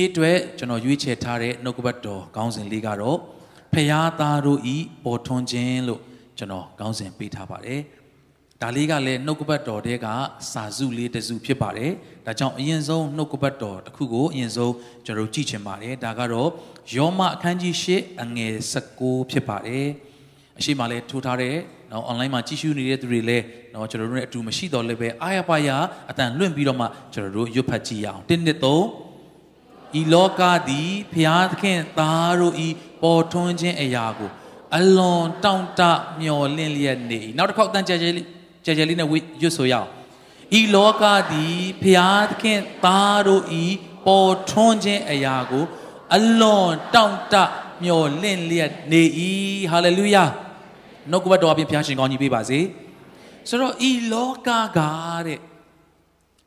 [0.00, 3.18] နေ့အတွက်ကျွန်တော်ရွေးချယ်ထားတဲ့နှုတ်ကပတ်တော်ခေါင်းစဉ်လေးကတော့
[3.72, 6.00] ဖရာသားတို့ဤပေါ်ထွန်းခြင်းလို့
[6.38, 7.80] ကျွန်တော်ခေါင်းစဉ်ပေးထားပါတယ်
[8.62, 10.06] ဒါလေးကလည်းနှုတ်ကပတ်တော်တဲက
[10.52, 11.92] စာစုလေးတစ်စုဖြစ်ပါတယ်
[12.26, 14.74] ဒါကြောင့်အရင်ဆုံးနှုတ်ကပတ်တော်တစ်ခုကိုအရင်ဆုံး
[15.04, 16.48] ကျွန်တော်ကြည့်ချင်ပါတယ်ဒါကတော့
[16.96, 17.86] ယောမအခန်းကြီး၈
[18.22, 18.54] အငယ်
[18.94, 19.86] 16ဖြစ်ပါတယ်
[20.58, 21.56] အရှိမလဲထိုးထားတဲ့
[21.90, 25.70] နော် online မှာကြည့်ရှုနေတဲ့သူတွေလည်းနော်ကျွန်တော်တို့နဲ့အတူမရှိတော့လည်းပဲအားရပါရ
[26.10, 29.09] အတန်လွင့်ပြီးတော့မှကျွန်တော်တို့ရွတ်ဖတ်ကြည့်ရအောင်1 2 3
[29.98, 32.68] ဤလောကသည်ဖျားသခင်သားတို့ဤ
[33.02, 34.30] ပေါ်ထွန်းခြင်းအရာကို
[34.76, 35.82] အလွန်တောင့်တ
[36.20, 38.26] မျော်လင့်လျက်နေ၏နောက်တစ်ခေါက်တန်ကြဲကြဲလေး
[38.64, 39.08] ကြဲကြဲလေးနဲ့
[39.42, 39.88] ရွတ်ဆိုရအောင်
[40.58, 43.64] ဤလောကသည်ဖျားသခင်သားတို့ဤ
[44.06, 45.64] ပေါ်ထွန်းခြင်းအရာကို
[46.16, 47.34] အလွန်တောင့်တ
[47.84, 49.02] မျော်လင့်လျက်နေ၏
[49.70, 50.24] ဟာလေလုယာ
[51.10, 52.58] နှုတ်ကပတ်တော်အပြင်ဘုရားရှင်ကောင်းကြီးပေးပါစေ
[53.48, 54.80] ဆိုတော့ဤလောကက
[55.26, 55.38] တဲ့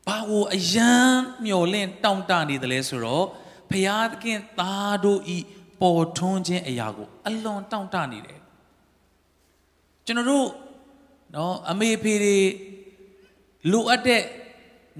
[0.06, 0.92] ဘာကိုအယံ
[1.44, 3.24] မျော်လင့်တောင့်တနေတယ်လဲဆိုတော့
[3.70, 5.38] ဘုရားသခင်သားတို့ဤ
[5.80, 8.40] ပေါ်ထွန်းခြင်းအရာကိုအလွန်တောင့်တနေတယ်
[10.06, 10.48] ကျွန်တော်တို့
[11.34, 12.38] နော်အမေဖေတွေ
[13.72, 14.22] လိုအပ်တဲ့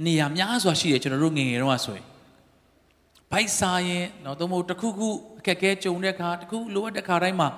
[0.06, 2.06] နေရာများစွာရှိတယ်ကျွန်တော်တို့ငငယ်တုန်းကဆိုရင်
[3.30, 7.48] ဘိုက်စားရင်နော်သို့မဟုတ်တစ်ခုခုအခက်အခဲကြုံတဲ့အခါတစ်ခုလိုအပ်တဲ့အခါတိုင်းမှာ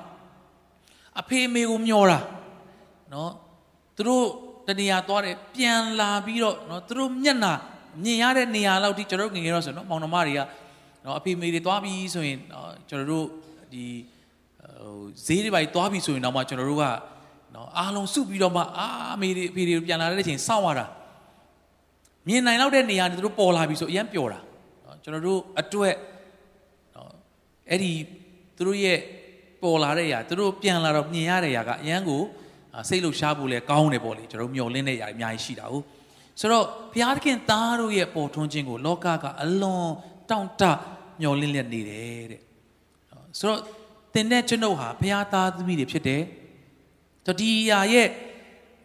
[1.21, 2.19] အဖေအမေကိုမျောတာ
[3.13, 3.33] နော်
[3.97, 4.27] သူတို့
[4.67, 7.55] တနေရာသွားတယ်ပြန်လာပြီးတော့နော်သူတို့မျက်နှာ
[8.03, 10.41] မြင်ရတဲ့နေရာလောက်ထိကျွန်တော်တို့ငငယ်တော့ဆိုနော်မောင်နှမတွေက
[11.05, 13.27] နော်အဖေမေတွေသွားပြီးဆိုရင်နော်ကျွန်တော်တို့
[13.73, 13.85] ဒီ
[14.83, 16.85] ဟိုဈေးတွေပါသွားပြီးဆိုရင်တော့မှကျွန်တော်တို့က
[17.55, 20.87] နော်အားလုံးစုပြီးတော့မှအာအမေတွေအဖေတွေပြန်လာတဲ့အချိန်စောင့်ရတာ
[22.29, 24.41] မြင်နိုင်လောက်တဲ့နေရာတွေသူတို့ပေါ်လာပြီဆိုအရင်ပျော်တာ
[24.85, 25.97] နော်ကျွန်တော်တို့အတွက်
[26.95, 27.13] နော်
[27.71, 27.93] အဲ့ဒီ
[28.57, 28.99] သူတို့ရဲ့
[29.63, 32.23] ပေါ်လာတဲ့ຢာသူတို့ပြန်လာတော့မြင်ရတဲ့ຢာကအရန်ကို
[32.90, 35.86] စိတ်လှုပ်ရှားဖို့လဲကောင်းတယ်ပေါ့လေကျွန်တော်မျှော်လင့်တဲ့ຢာအများကြီးရှိတာဟုတ်
[36.40, 39.88] ဆိုတော့ဘုရားသခင်သားတို့ရဲ့ပေါ်ထွန်းခြင်းကိုလောကကအလွန်
[40.30, 40.64] တောင့်တ
[41.22, 42.42] မျှော်လင့်လက်နေတယ်တဲ့
[43.40, 43.60] ဆိုတော့
[44.14, 46.22] တင်တဲ့ကျွန်ုပ်ဟာဘုရားသားသမီးတွေဖြစ်တယ်
[47.26, 48.10] တော့ဒီຢာရဲ့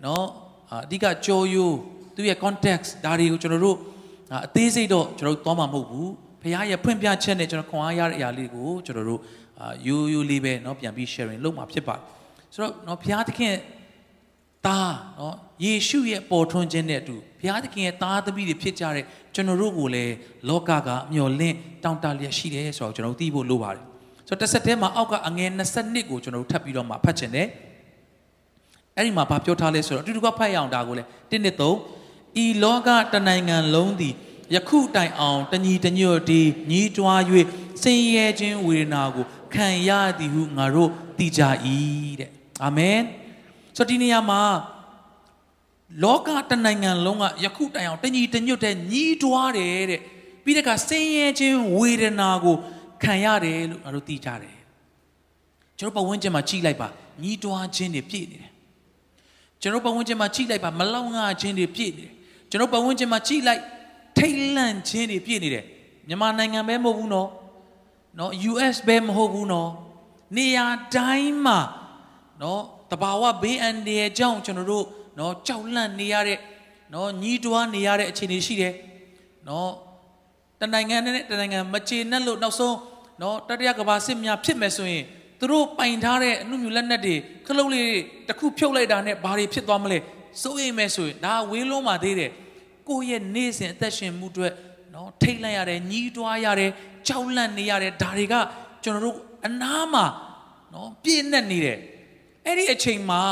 [0.04, 0.26] နော်
[0.72, 1.76] အဓိကကြောယိုး
[2.14, 3.76] သူရဲ့ context ဒါတွေကိုကျွန်တော်တို့
[4.46, 6.10] အသေးစိတ်တော့ကျွန်တော်တို့သွားမှာမဟုတ်ဘူး
[6.42, 9.20] ဘုရားရဲ့ဖွင့်ပြချက်နဲ့ကျွန်တော်ခွန်အားရတဲ့အရာလေးကိုကျွန်တော်တို့
[9.60, 12.02] အာယူယူလေးပဲเนาะပြန်ပြီး sharing လုပ်မှာဖြစ်ပါတယ်
[12.54, 13.54] ဆိုတော့เนาะဘုရားသခင်
[14.65, 20.13] သားနော်ယေရှုရဲ့ပေါ်ထွန်းခြင်းနဲ့အတူဘုရားသခင်ရဲ့သားသမီးတွေဖြစ်ကြတဲ့ကျွန်တော်တို့ကိုလည်း
[20.49, 23.83] လောကကမျောလင့်တောင့်တလျက်ရှိတယ်ဆိုတော့ကျွန်တော်သိဖို့လိုပါတယ်
[24.27, 25.49] ဆိုတော့တစ်ဆက်တည်းမှာအောက်ကအငယ်
[25.79, 27.47] 22ကိုကျွန်တော်တို့ထပ်ပြီးတော့မှဖတ်ချင်တယ်
[28.95, 34.13] အဲ့ဒီမှာဗာပြောထားလဲဆိုတော့အတူတူကဖတ်ရအောင်ဒါကိုလည်း1နှစ်3ဤလောကတနိုင်ငံလုံးသည်
[34.55, 36.41] ယခုတိုင်အောင်တညီတညွတ်ဒီ
[36.71, 37.21] ညီးတွား၍
[37.83, 39.89] စင်ရဲခြင်းဝေဒနာကိုခံရ
[40.19, 41.41] သည်ဟုငါတို့သိကြ၏
[42.19, 42.29] တဲ့
[42.63, 42.99] အာမင်
[43.77, 44.41] ဆိုဒီနေရာမှာ
[46.03, 50.01] လောကတနိုင်ငံလုံးကယခုတိုင်အောင်တညီတညွတ်တဲ့ညီးတွားတယ်တဲ့
[50.43, 52.55] ပြီးတဲ့အခါဆင်းရဲခြင်းဝေဒနာကို
[53.03, 54.57] ခံရတယ်လို့ငါတို့သိကြတယ်
[55.77, 56.87] ကျွန်တော်ပတ်ဝန်းကျင်မှာကြည့်လိုက်ပါ
[57.23, 58.51] ညီးတွားခြင်းတွေပြည့်နေတယ်
[59.61, 62.11] ကျွန်တော်ပတ်ဝန်းကျင်မှာကြည့်လိုက်ပါမလောက်ငှခြင်းတွေပြည့်နေတယ်
[62.49, 63.61] ကျွန်တော်ပတ်ဝန်းကျင်မှာကြည့်လိုက်
[64.17, 65.65] ထိတ်လန့်ခြင်းတွေပြည့်နေတယ်
[66.07, 67.29] မြန်မာနိုင်ငံပဲမဟုတ်ဘူးနော်
[68.19, 69.69] နော် US ပဲမဟုတ်ဘူးနော်
[70.37, 70.65] နေရာ
[70.95, 71.59] တိုင်းမှာ
[72.41, 74.85] နော် တဘာဝဘေးအန္တရာယ်ကြောင့်ကျွန်တော်တို့
[75.19, 76.39] နော်ကြောက်လန့်နေရတဲ့
[76.93, 78.73] နော်ညီးတွားနေရတဲ့အခြေအနေရှိတယ်
[79.47, 79.71] နော်
[80.59, 82.77] တနိုင်ငံနဲ့တနိုင်ငံမချေနဲ့လို့နောက်ဆုံး
[83.21, 85.03] နော်တတိယကမ္ဘာစစ်များဖြစ်မယ်ဆိုရင်
[85.39, 87.15] သူတို့ပိုင်ထားတဲ့အမှုမြူလက်နက်တွေ
[87.47, 87.87] ခလုတ်လေး
[88.27, 89.97] တစ်ခုဖြုတ်လိုက်တာနဲ့ဘာတွေဖြစ်သွားမလဲ
[90.41, 92.31] စိုးရိမ်မယ်ဆိုရင်ဒါဝေးလုံးပါသေးတယ်
[92.89, 94.53] ကိုယ့်ရဲ့နေ့စဉ်အသက်ရှင်မှုအတွက်
[94.93, 96.71] နော်ထိတ်လန့်ရတယ်ညီးတွားရတယ်
[97.07, 98.35] ကြောက်လန့်နေရတယ်ဒါတွေက
[98.83, 100.05] ကျွန်တော်တို့အနားမှာ
[100.73, 101.77] နော်ပြည့်နေနေတယ်
[102.45, 103.23] အဲ့ဒီအချိန်မှာ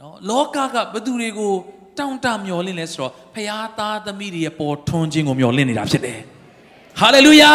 [0.00, 1.52] နော်လောကကဘသူတွေကို
[1.98, 6.18] တောင့်တမျောလင့်လဲဆိုတော့ဖခင်သားသမီးတွေရဲ့ပေါ်ထွန်းခြင်းကိုမျောလင့်နေတာဖြစ်တယ်
[7.00, 7.52] ဟာလေလုယာ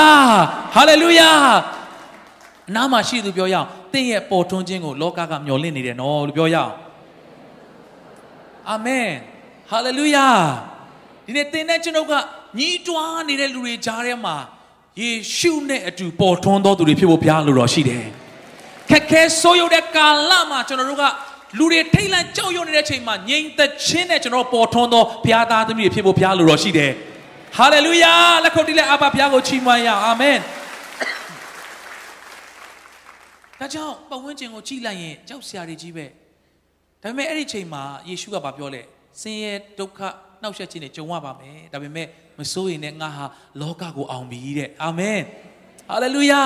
[0.76, 1.30] ဟာလေလုယာ
[2.70, 6.74] အနားမှာရှိသူပြောရအောင်တင့်ရဲ့ပေါ်ထွန်းခြင်းကိုလောကကမျောလင့်နေတယ်နော်လို့ပြောရအောင်
[8.70, 9.08] အာမင်
[9.72, 10.28] ဟာလေလုယာ
[11.26, 12.14] ဒီနေ့သင်တဲ့ကျွန်ုပ်က
[12.60, 14.36] ညီးတွားနေတဲ့လူတွေကြားထဲမှာ
[15.00, 18.06] ယေရှုနဲ့အတူပေါ်ထွန်းသောသူတွေဖြစ်ဖို့ဘုရားလိုတော်ရှိတယ်
[18.90, 21.04] ခက်ခဲဆိုးရုပ်တဲ့ကာလမှာကျွန်တော်တို့က
[21.58, 26.92] လူတွေထိတ်လန့်ကြောက်ရွံ့နေတဲ့အချိန်မှာငြိမ်သက်ခြင်းနဲ့ကျွန်တော်ပေါ်ထွန်းသောဘုရားသားသမီးတွေဖြစ်ဖို့ဘုရားလိုတော်ရှိတယ်
[27.58, 28.14] ဟာလေလုယာ
[28.44, 30.38] လက်ခုပ်တီးလက်အဘဘုရားကိုချီးမွမ်းရအောင်အာမင်
[33.60, 36.06] ဒါကြောင့်ပတ်ဝန်းကျင်ကိုကြည့်လိုက်ရင်ကြောက်စရာတွေကြီးပဲ
[37.02, 38.82] ဒါပေမဲ့အဲ့ဒီချိန်မှာယေရှုကဘာပြောလဲ
[39.22, 40.00] ဆင်းရဲဒုက္ခ
[40.42, 42.08] နှောက်ယှက်ခြင်းတွေကြုံရပါမယ်ဒါပေမဲ့
[42.40, 43.26] မစိုးရင်လည်းငါဟာ
[43.62, 45.22] လောကကိုအောင်ပြီတဲ့အာမင်
[45.90, 46.44] ဟာလေလုယာ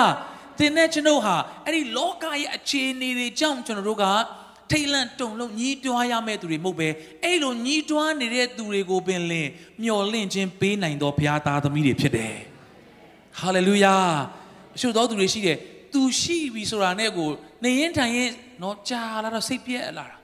[0.59, 4.05] သင်နဲ့ကျွန်တော်ဟာအဲ့ဒီလောကရဲ့အခြေအနေတွေကြောင့်ကျွန်တော်တို့က
[4.71, 6.87] ထိတ်လန့်တုန်လုံးညီးတွားရမယ့်သူတွေမဟုတ်ပဲ
[7.23, 9.47] အဲ့လိုညီးတွားနေတဲ့သူတွေကိုပင်လင်
[9.83, 12.35] မျော်လင့်ခြင်းပေးနိုင်သောဘုရားသားသမီးတွေဖြစ်တယ်
[13.39, 13.95] ဟာလေလုယာ
[14.75, 15.57] အချို့သောသူတွေရှိတယ်
[15.93, 17.29] သူရှိပြီဆိုတာနဲ့ကို
[17.63, 18.31] နေရင်ထိုင်ရင်
[18.61, 20.17] နော်ကြာလာတော့စိတ်ပြက်လာတာ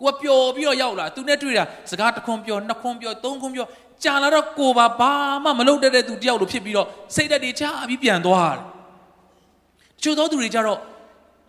[0.00, 3.66] ကိုကပျော်ပြီးတော့ရောက်လာသူနဲ့တွေ့တာစကားတစ်ခွန်းပြောနှစ်ခွန်းပြောသုံးခွန်းပြော
[4.04, 5.12] ကြာလာတော့ကိုပါဘာ
[5.44, 8.71] မှမလုပ်တတ်တဲ့သူတယောက်လိုဖြစ်ပြီးတော့စိတ်ဓာတ်တွေချပြီးပြန်သွားတယ်
[10.02, 10.80] ချို့သောသူတွေကြတော့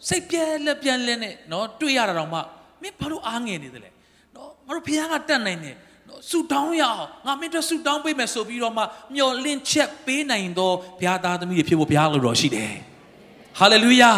[0.09, 2.39] စိတ်ပြက်လက်ပြန်လက်နဲ့နော်တွေ့ရတာတော့မှ
[2.81, 3.89] မင်းဘာလို့အားငယ်နေသလဲ
[4.35, 5.75] နော်ငါတို့ဖခင်ကတတ်နိုင်တယ်
[6.07, 8.83] နော်ဆူတောင်းရအောင်ငါမင်းတို့ဆူတောင်းပေးမယ်ဆိုပြီးတော့မှ
[9.15, 12.73] မျော်လင့်ချက်ပေးနိုင်သောဘုရားသားသမီးတွေဖြစ်ဖို့ဘုရားလိုတော်ရှိတယ်
[13.59, 14.11] ဟာလေလုယာ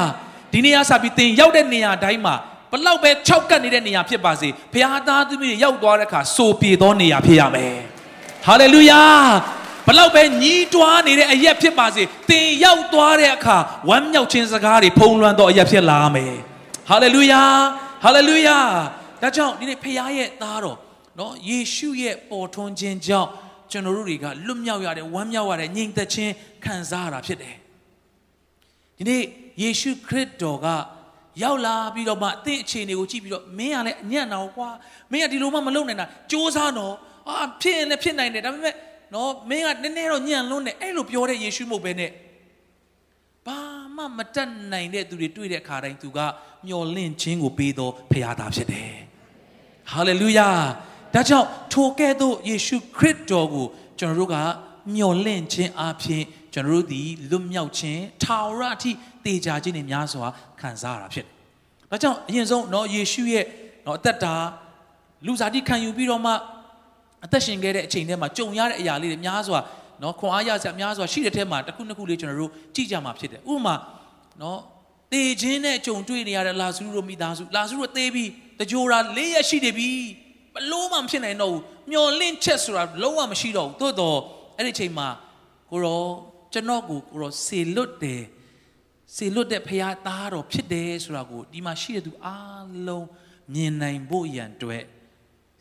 [0.54, 2.36] ဒီနေ့အစပြီးသင်ရောက်တဲ့နေရာတိုင်းမှာ
[2.72, 7.76] ဘလောက်ပဲ၆ကပ်နေတဲ့နေရာဖြစ်ပါစေဘုရားသားသမီးတွေရောက်သွားတဲ့အခါစိုးပြေသောနေရာဖြစ်ရမယ်
[8.48, 9.02] ဟာလေလုယာ
[9.88, 13.58] ဘလောက်ပဲညီးတွားနေတဲ့အရက်ဖြစ်ပါစေသင်ရောက်သွားတဲ့အခါ
[13.90, 16.36] ဝမ်းမြောက်ခြင်းစကားတွေဖုံးလွှမ်းသောအရက်ဖြစ်လာမယ်
[16.90, 17.44] ဟာလေလုယာ
[18.04, 18.58] ဟာလေလုယာ
[19.22, 20.78] ဒါကြောင့်ဒီနေ့ဖခင်ရဲ့သားတော်
[21.20, 23.30] နော်ယေရှုရဲ့ပေါ်ထွန်းခြင်းကြောင့်
[23.72, 26.34] ကျွန်တော်တို့တွေကလွတ်မြောက်ရတဲ့ဝမ်းမြောက်ရတဲ့ညီမ့်သက်ခြင်း
[26.64, 27.56] ခံစားရတာဖြစ်တယ်
[28.98, 29.22] ဒီနေ့
[29.62, 30.68] ယေရှုခရစ်တော်က
[31.44, 34.70] ရောက်လာပြီးတော့မှအသင်အခြေအနေကိုကြည့်ပြီးတော့မင်းကလည်းအညံ့တော့ကွာ
[35.12, 36.96] မင်းကဒီလိုမှမလုပ်နိုင်တာစ조사တော့
[37.30, 38.76] အာဖြစ်ရင်လည်းဖြစ်နိုင်တယ်ဒါပေမဲ့
[39.15, 42.11] နော်မင်းကနည်းနည်းတော့ညံ့လွန်းတယ်အဲ့လိုပြောတဲ့ယေရှုမဟုတ်ပဲနဲ့
[43.47, 43.59] ဘာ
[43.97, 46.19] မှမတတ်နိုင်တဲ့သူတွေတွေ့တဲ့အခါတိုင်းသူက
[46.67, 48.93] မျော်လင့်ခြင်းကိုပေးသောဖခင်သားဖြစ်တယ်
[49.93, 50.49] ဟာလေလုယာ
[51.15, 53.67] ဒါကြောင့်ထိုကဲ့သို့ယေရှုခရစ်တော်ကို
[53.99, 54.37] ကျွန်တော်တို့က
[54.95, 58.91] မျှော်လင့်ခြင်းအပြင်ကျွန်တော်တို့ဒီလွတ်မြောက်ခြင်းထာဝရအထိ
[59.25, 60.27] တည်ကြခြင်းနဲ့များစွာ
[60.61, 61.35] ခံစားရတာဖြစ်တယ်။
[61.91, 63.45] ဒါကြောင့်အရင်ဆုံးเนาะယေရှုရဲ့
[63.85, 64.35] เนาะအသက်တာ
[65.27, 66.33] လူစားတိခံယူပြီးတော့မှ
[67.26, 69.60] အသက်ရှင်ခဲ့တဲ့အချိန်ထဲမှာကြုံရတဲ့အရာလေးတွေများစွာ
[70.02, 73.76] နော်ခွန်အားရစရာများစွာရှိတဲ့ထဲမှာတစ်ခုနှစ်ခုလေးကျွန်တော်တို့ကြည့်ကြမှာဖြစ်တယ်ဥပမာ
[74.42, 74.60] နော်
[75.14, 78.30] တေခြင်းနဲ့ကြုံတွေ့နေရတဲ့လာစုတို့မိသားစုလာစုတို့သေးပြီး
[78.60, 79.90] တကြိုတာလေးရရှိနေပြီ
[80.54, 81.62] ဘလို့မှမဖြစ်နိုင်တော့ဘူး
[81.92, 84.20] မျောလင့်ချက်ဆိုတာလုံးဝမရှိတော့ဘူးသို့တော့
[84.58, 85.08] အဲ့ဒီအချိန်မှာ
[85.72, 86.04] ကိုရော
[86.54, 88.24] ကျွန်တော်ကိုကိုရောစေလွတ်တယ်
[89.16, 93.08] စေလွတ်တဲ့ဖရာသားတော်ဖြစ်တယ်ဆိုတာကိုဒီမှာရှိတဲ့သူအားလုံး
[93.54, 94.84] မြင်နိုင်ဖို့ရန်အတွက်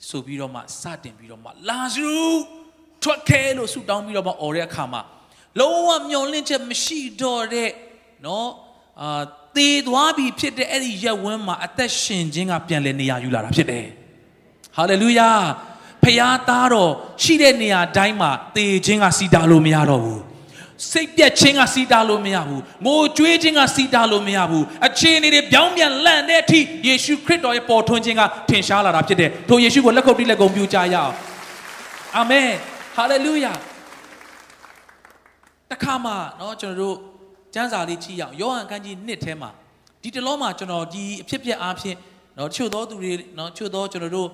[0.09, 2.19] ဆိုပြီးတော့မှစတင်ပြီးတော့မှလာဇရု
[3.03, 5.03] ထွက်ခဲလို့ဆူတောင်းပြီးတော့မှអော်တဲ့အခါမှာ
[5.61, 7.71] လုံးဝမျောလင့်ချက်မရှိတော့တဲ့
[8.27, 8.51] နော်
[9.03, 9.23] အာ
[9.56, 13.87] သေသွားပြီဖြစ်တဲ့အဲ့ဒီရက်ဝန်းမှာအသက်ရှင်ခြင်းကပြန်လည်နေရာယူလာတာဖြစ်တယ်
[14.77, 15.31] ဟာလေလုယာ
[16.05, 16.93] ဖခင်သားတော်
[17.23, 20.23] ရှိတဲ့နေရာတိုင်းမှာသေခြင်းကစီတာလို့မရတော့ဘူး
[20.92, 31.13] စိတ်ပြက်ခြင်းကစီတာလို့မရဘူးငိုကြွေးခြင်းကစီတာလို့မရဘူးအခြေအနေတွေပြောင်းပြန်လန့်တဲ့အထိယေရှုခရစ်တော်ရဲ့ပေါ်ထွန်းခြင်းကထင်ရှားလာတာဖြစ်တယ်ထိုယေရှုကိုလက်ခုပ်တီးလက်ကုံပြုကြရအောင်
[32.18, 32.48] အာမင်
[32.95, 33.54] ဟာလေလုယာ
[35.71, 36.95] တခါမှเนาะကျွန်တော်တို့
[37.54, 39.50] ကျမ်းစာလေးကြည့်ရအောင်ယောဟန်ခန်းကြီး1ထဲမှာ
[40.04, 41.98] ဒီတလောမှာကျွန်တော်ဒီအဖြစ်ပြက်အားဖြင့်
[42.36, 44.30] เนาะချို့သောသူတွေเนาะချို့သောကျွန်တော်တို့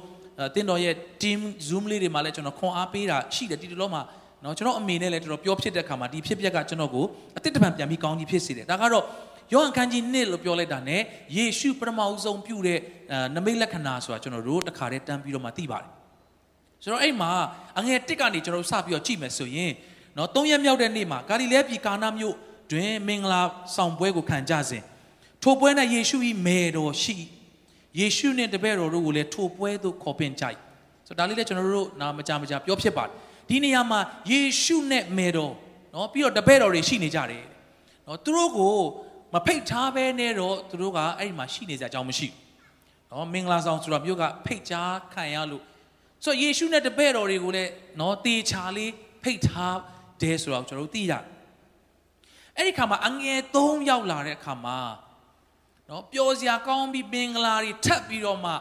[0.56, 4.02] တင်းတော်ရဲ့ team zoom လေးတွေမှာလည်းကျွန်တော်ခွန်အားပေးတာရှိတယ်ဒီတလောမှာ
[4.42, 7.06] เนาะကျွန်တော်အမေနဲ့လည်းတော်တော်ပြောဖြစ်တဲ့ခါမှာဒီဖြစ်ပျက်ကကျွန်တော်ကို
[7.38, 9.04] အတိတ်တပံပြန်ပြီးကောင်းကြီးဖြစ်စေတယ်ဒါကတော့
[9.54, 10.98] ယောဟန်ခန်းကြီး1လို့ပြောလိုက်တာ ਨੇ
[11.38, 12.80] ယေရှုပထမအဆုံးပြုတဲ့
[13.36, 15.90] နမိတ်လက္ခဏာဆိုတာကျွန်တော်တို့တခါတည်းတန်းပြီးတော့မှသိပါတယ်
[16.84, 17.32] ဆိုတော့အဲ့မှာ
[17.80, 19.72] အငယ်တစ်ကနေကျွန်တော်တို့စပြီးတော့ကြည့်မယ်ဆိုရင်
[20.16, 22.36] เนาะ၃ရက်မြောက်တဲ့နေ့မှာဂါလိလဲပြည်ကာနာမြို့
[22.72, 23.42] တွင်မင်္ဂလာ
[23.76, 24.84] ဆောင်ပွဲကိုခံကြစဉ်
[25.44, 27.16] ထိုပွဲ၌ယေရှု၏မေတော်ရှိ
[28.00, 30.58] ယေရှုနှင့်တပည့်တော်တို့ကိုလည်းထိုပွဲသို့ခေါ်ပင်ကြိုက်
[31.08, 33.14] ဆိုတော့ဒါလေးလည်းကျွန်တော်တို့နာမကြမကြပြောဖြစ်ပါတယ်
[33.50, 35.54] ဒီနေရာမှာယေရှုနဲ့မေတော်
[35.95, 37.45] နော်ပြီးတော့တပည့်တော်တွေရှိနေကြတယ်
[38.07, 38.76] နော်သူတို့ကို
[39.35, 42.38] မဖိတ်ထားဘဲနဲ့တော့သူတို့ကအဲ့ဒီမှာရှိနေကြအကြောင်းမရှိဘူး
[43.11, 45.62] နော်မင်္ဂလာဆောင်ဆိုတာမြို့ကဖိတ်ကြားခံရလို့
[46.25, 48.92] ဆိုတော့ယေရှုနဲ့တပည့်တော်တွေကိုလည်းနော်တေချာလေး
[49.23, 49.78] ဖိတ်ထား
[50.23, 51.25] တယ်ဆိုတော့ကျွန်တော်တို့သိရတယ်
[52.57, 53.57] အဲ့ဒီခါမှာအငယ်၃
[53.88, 54.78] ယောက်လာတဲ့အခါမှာ
[55.88, 58.52] နော်ပျော်စရာကောင်းပြီးမင်္ဂလာတွေထပ်ပြီးတော့မှ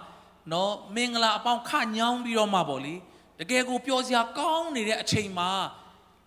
[0.51, 2.95] နော်မင်္ဂလာအပေါင်းခညောင်းပြီးတော့မှပေါ့လေ
[3.39, 5.51] တကယ်ကိုပျော်စရာကောင်းနေတဲ့အချိန်မှာ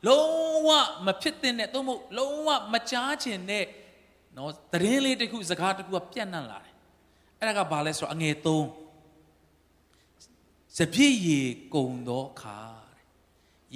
[0.09, 0.69] လုံးဝ
[1.07, 3.65] မဖြစ်တဲ့နဲ့သို့မဟုတ်လုံးဝမကြားချင်တဲ့
[4.37, 6.75] နော်သတင်းလေးတစ်ခုစကားတစ်ခုကပြန့်နှံ့လာတယ်
[7.39, 8.47] အဲ့ဒါကဘာလဲဆိုတော့အငယ်၃
[10.79, 11.41] စပြည့်ရီ
[11.75, 12.59] ကုံသောခါ
[12.95, 13.07] တဲ့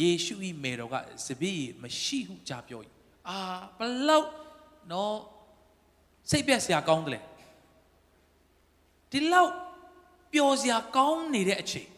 [0.01, 0.95] ယေရှု၏မေတော်က
[1.27, 2.81] စပြည့်ရီမရှိဟုကြားပြော၏
[3.29, 3.39] အာ
[3.79, 4.31] ဘလောက်
[4.93, 5.17] နော်
[6.31, 7.21] စိတ်ပြက်စရာကောင်းတယ်လေ
[9.11, 9.53] ဒီလောက်
[10.33, 11.89] ပျော်စရာကောင်းနေတဲ့အချိန်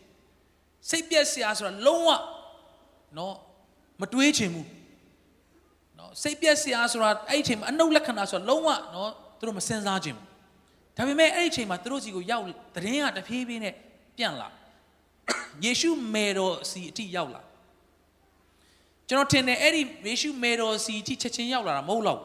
[0.90, 2.10] စိတ်ပြက်စရာဆိုတာလုံးဝ
[3.16, 3.34] နော်
[4.00, 4.68] မတွေးချင်ဘူး
[5.98, 10.26] နော်စိတ်ပြက်စရာဆိုတာအဲ့ဒီအချိန်မှာအနုလက္ခဏာဆိုတာလုံးဝနော်သူတို့မစင်စားချင်ဘူး
[10.96, 13.74] ဒါပေမဲ့အဲ့ဒီအချိန်မှာသူတို့စီကိုရောက်တရင်ကတဖြည်းဖြည်းနဲ့
[14.16, 14.48] ပြန့်လာ
[15.64, 17.42] ယေရှုမေတော်စီအထိရောက်လာ
[19.08, 22.18] ကျွန်တော်ထင်တယ်အဲ့ဒီယေရှုမေတော်စီအထိချက်ချင်းရောက်လာတာမဟုတ်တော့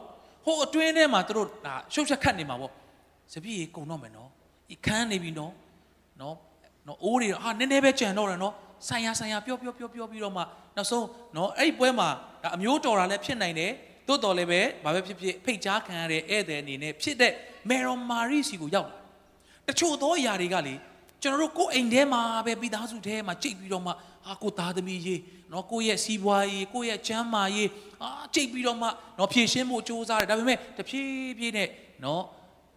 [0.44, 2.72] ဟိုအတွင်းထဲမှာသူတို့ဒါရှုပ်ချက်ခတ်နေမှာပေါ့
[3.32, 4.30] စပြည့်ရေကုံတော့မယ်နော်
[4.74, 5.52] ဤခန်းနေပြီနော်
[6.20, 6.36] နော်
[6.86, 8.54] နော်အိုးတွေဟာနည်းနည်းပဲကြံတော့တယ်နော်
[8.88, 10.42] ဆိုင်ရဆိုင်ရပြောပြောပြောပြောပြီးတော့မှ
[10.76, 12.08] နောက်ဆုံးနော်အဲ့ဒီပွဲမှာ
[12.42, 13.72] ဒါအမျိုးတော်တာလည်းဖြစ်နိုင်တယ်
[14.06, 17.32] တိုးတော်လည်းပဲဘာပဲဖြစ်ဖြစ်ဖိတ်ကြားခံရတဲ့ဧည့်သည်အနေနဲ့ဖြစ်တဲ့
[17.68, 18.96] မေရော်မာရီစီကိုရောက်လာ
[19.68, 20.74] တချို့သောအရာတွေကလေ
[21.22, 23.90] ကျွန်တော်တို့ကိုယ်အိမ်ထဲမှာပဲပြီးသားစုထဲမှာကြိတ်ပြီးတော့မှ
[24.26, 25.20] ဟာကိုသားသမီးရေး
[25.52, 27.68] နော်ကိုယ့်ရဲ့စီးပွားရေးကိုယ့်ရဲ့ချမ်းမာရေး
[28.02, 28.88] အာကြိတ်ပြီးတော့မှ
[29.18, 31.68] နော်ဖြည့်ရှင်းဖို့စူးစမ်းတယ်ဒါပေမဲ့တဖြည်းဖြည်းနဲ့
[32.04, 32.22] နော်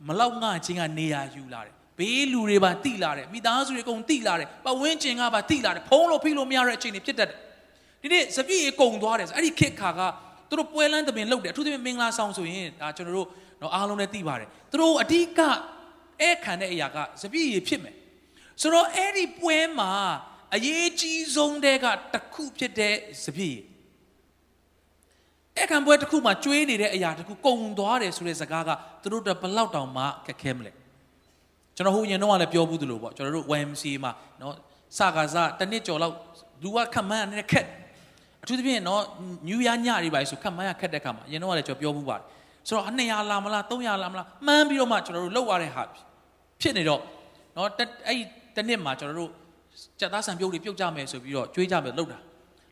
[0.08, 7.38] မလောက်ငှချင်းကနေရာယူလာတယ် ဘေးလူတွေပါတိလာတယ်မိသားစုတွေအကုန်တိလာတယ်ပတ်ဝန်းကျင်ကပါတိလာတယ်ဖုံးလို့ဖိလို့မရတဲ့အချိန်တွေဖြစ်တတ်တယ်
[8.02, 10.02] ဒီနေ့စပြည့်ရေကုံသွားတယ်ဆိုအဲ့ဒီခက်ခါက
[10.50, 13.28] သူတို့ပွဲလန်းတပင်လုပ်တယ်အထူးသဖြင့်မင်္ဂလာဆောင်ဆိုရင်ဒါကျွန်တော်တို့
[13.62, 15.40] နော်အားလုံးလည်းသိပါတယ်သူတို့အဓိက
[16.22, 17.96] အဲခံတဲ့အရာကစပြည့်ရေဖြစ်မယ်
[18.62, 19.92] ဆိုတော့အဲ့ဒီပွဲမှာ
[20.56, 23.60] အရေးကြီးဆုံးတဲ့ကတစ်ခုဖြစ်တဲ့စပြည့်
[25.58, 28.70] အဲ့ခံပွဲတစ်ခုမှာကျွေးနေတဲ့အရာတစ်ခုကုံသွားတယ်ဆိုတဲ့စကားက
[29.02, 30.72] သူတို့တော့ဘလောက်တောင်မှခက်ခဲမလဲ
[31.78, 34.54] ကျွန်တော်ဟိုရင်တော့လည်းပြောဘူးသလိုပေါ့ကျွန်တော်တို့ YMC မှာနော်
[34.98, 36.16] စကားစားတစ်နှစ်ကျော်လောက်
[36.64, 37.66] လူကခမန်းနဲ့ခက်
[38.44, 39.02] အထူးသဖြင့်နော်
[39.48, 42.24] ညူရညတွေပါဆိုခမန်းရခက်တဲ့ခါမှာရင်တော့လည်းကျွန်တော်ပြောဘူးပါတယ်
[42.68, 45.84] ဆိုတော့200လာမလား300လာမလားမှန်းပြီးတော့မှကျွန်တော်တို့လောက်ရတဲ့ဟာ
[46.62, 47.02] ဖြစ်နေတော့
[47.56, 47.68] နော်
[48.08, 48.20] အဲ့
[48.56, 49.32] တနှစ်မှာကျွန်တော်တို့
[50.00, 52.20] စက်သားဆံပြုတ်တွေပြုတ်ကြမယ်ဆိုပြီးတော့ကြွေးကြမယ်လောက်တာ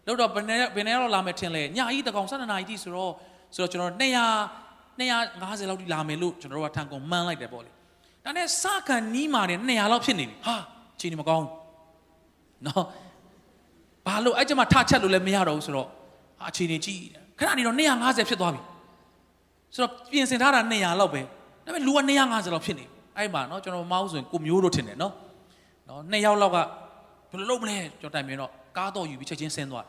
[0.05, 3.13] လောက်တော့ဘယ်နဲ့ဘယ်နဲ့တော့လာမယ်ထင်လဲညကြီးတကောင်12နာရီတိဆိုတော့
[3.55, 4.05] ဆိုတော့ကျွန်တော်200
[4.99, 7.71] 250လောက်တိလာမယ်လို့ကျွန်တော်တို့ကထန်ကုန်မှန်းလိုက်တယ်ပေါ့လေ
[8.25, 10.55] ဒါနဲ့စကန်နီးမာနေ200လောက်ဖြစ်နေပြီဟာ
[10.99, 11.47] ချိန်နေမကောင်း
[12.65, 12.85] နော်
[14.05, 15.87] ဘာလို့အဲ့ကျမထချက်လို့လည်းမရတော့ဘူးဆိုတော့
[16.39, 17.01] ဟာချိန်နေကြည့်
[17.39, 18.61] ခဏနေတော့250ဖြစ်သွားပြီ
[19.75, 21.21] ဆိုတော့ပြင်ဆင်ထားတာ200လောက်ပဲ
[21.65, 22.85] ဒါပေမဲ့လူက250လောက်ဖြစ်နေ
[23.17, 25.13] အဲ့မှာနော်ကျွန်တော်မမအောင်ဆိုရင်ကိုမျိုးတို့ထင်တယ်နော်
[25.89, 26.57] နော်နှစ်ယောက်လောက်က
[27.31, 29.85] ဘယ်လိုလုပ်မလဲကျွန်တော်တိုင်မြင်တော့ကားတော့ယူပြီးချက်ချင်းဆင်းသွား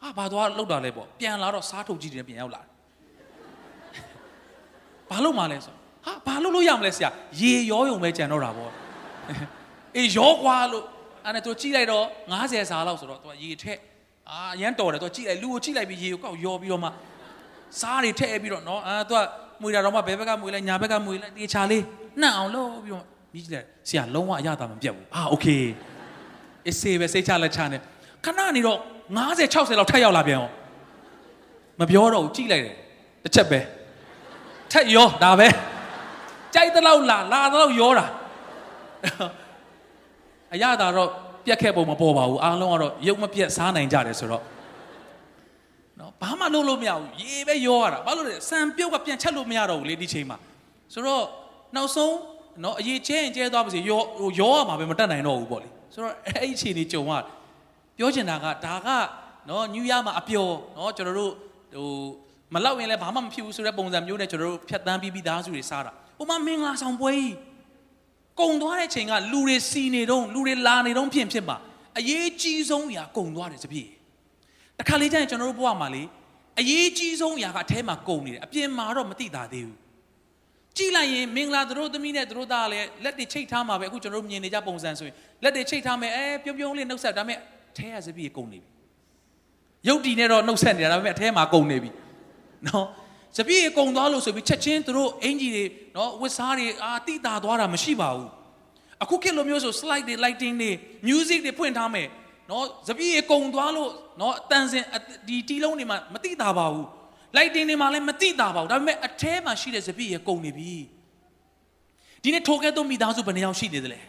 [0.00, 2.60] ဟာဘာသွားလောက်တာလဲပေါ့ပြန်လာတော့စားထုတ်ကြည့်တယ်ပြန်ရောက်လာ
[5.10, 5.87] ဘာလို့မှလဲဆိုဟာ
[6.37, 7.09] ဘာလို့လို့ရမလဲဆရာ
[7.41, 8.71] ရေရောယုံပဲကြံတော့တာပေါ့
[9.97, 10.83] အေးရောကွာလို့
[11.25, 12.05] အဲ့နဲ့သူကြည့်လိုက်တော့
[12.37, 13.79] 90စာလောက်ဆိုတော့သူကရေထက်
[14.29, 16.89] အာရမ်းတော်တယ်သူကြည့်လိုက်လူကိုကြည့်လိုက်ပြီးရေကိုကောက်ရောပြီးတော့မှ
[17.79, 19.19] စားတွေထည့်ပြီးတော့နော်အာသူက
[19.61, 21.83] မွေတာတော့မှဘယ်ဘက်ကမွေလဲညာဘက်ကမွေလဲတေချာလေး
[22.21, 25.47] နှံ့အောင်လုပ်ပြီးတော့မြည်ကြည့်လိုက်ဆရာလုံးဝအရသာမပြတ်ဘူးအာโอเค
[26.69, 27.81] အစေပဲစိတ်ချလက်ချနဲ့
[28.25, 28.79] ခဏနေတော့
[29.17, 30.53] 90 60လောက်ထပ်ရောက်လာပြန်အောင်
[31.79, 32.75] မပြောတော့ဘူးကြည့်လိုက်တယ်
[33.23, 33.59] တစ်ချက်ပဲ
[34.71, 35.47] ထက်ရောဒါပဲ
[36.58, 38.06] ကြိုက်တဲ့လောက်လာလာတဲ့လောက်ရောတာ
[40.54, 41.08] အရသာတော့
[41.46, 44.44] ပြက်ခဲ့ပုံမပေါ်ပါဘူးအားလုံးကတော့ရုပ်မပြက်စားနိုင်ကြတယ်ဆိုတော့
[45.98, 50.36] နော်ဘာမှလုပ်လို့မရဘူးရေပဲရောရတာဘာလို့လဲစံပြုတ်ကပြန်ချက်လို့မရတော့ဘူးလေဒီချိန်မှာ
[50.92, 51.24] ဆိုတော့
[51.76, 52.14] နောက်ဆုံး
[52.64, 57.12] နော်အရေးကျဲရင်ကျဲသွားပါစေရောဟိုရောရမှာပဲမတက်နိုင်တော့ဘူးပေါ့လေဆိုတော့အဲ့ဒီအခြေအနေကြုံရ
[57.98, 58.88] ပြောချင်တာကဒါက
[59.48, 61.32] နော်ညူရမှာအပျော်နော်ကျွန်တော်တို့
[61.74, 61.90] ဟို
[62.54, 67.34] မလောက်ရင်လည်းဘာမှမဖြစ်ဘူးဆိုတဲ့ပုံစံမျိုးနဲ့ကျွန်တော်တို့ဖြတ်တန်းပြီးပြီးသားစုတွေစားတာ ဟိုမှာမင်္ဂလာဆောင်ပွဲကြီး
[68.40, 71.56] ကုံသွားတဲ့ချိန်ကလူတွေစီနေတော့လူတွေလာနေတော့ဖြစ်ဖြစ်ပါ
[71.98, 73.88] အရေးကြီးဆုံးအရာကုံသွားတယ်တပြည့်
[74.78, 76.02] တခါလေးကျရင်ကျွန်တော်တို့ဘဝမှာလေ
[76.60, 79.78] အရေးကြီးဆုံးအရာကအထဲမှာကုံနေတယ်အပြင်မှာတော့မသိတာသေးဘူး
[80.76, 87.38] ကြည့်လိုက်ရင်မင်္ဂလာသူတို့သမီးနဲ့သူတို့သားလည်းလက်တွေချိတ်ထားမှာပဲအခုကျွန်တော်တို့မြင်နေကြပုံစံဆိုရင်လက်တွေချိတ်ထားမယ်အဲပြုံးပြုံးလေးနှုတ်ဆက်ဒါပေမဲ့
[87.70, 88.70] အထဲကစပီးကုံနေပြီ
[89.88, 91.90] ရုပ်တီနဲ့တော့နှုတ်ဆက်နေတာဒါပေမဲ့အထဲမှာကုံနေပြီ
[92.66, 92.86] နော်
[93.36, 95.64] စပီးကုံသွားလို့ဆိုပြီးချက်ချင်းသူတို့အင်ကြီးတွေ
[95.96, 98.28] နော်ဝတ်စားတွေအာတိတာသွားတာမရှိပါဘူး
[99.02, 100.70] အခုခေတ်လိုမျိုးဆို slide တွေ lighting တွေ
[101.08, 102.08] music တွေဖွင့်ထားမယ်
[102.50, 104.84] နော်စပီးကုံသွားလို့နော်အတန်စင်
[105.28, 106.86] ဒီတီလုံးတွေမှာမတိတာပါဘူး
[107.36, 110.74] လိုက်တင်နေမှာလည်းမသိတာပါဘူးဒါပေမဲ့အထဲမှာရှိတဲ့စပည့်ရကုန်နေပြီ
[112.22, 114.00] ဒီနေ့ထိုကဲတော့မိသားစုဘယ်နှယောက်ရှိနေသလဲ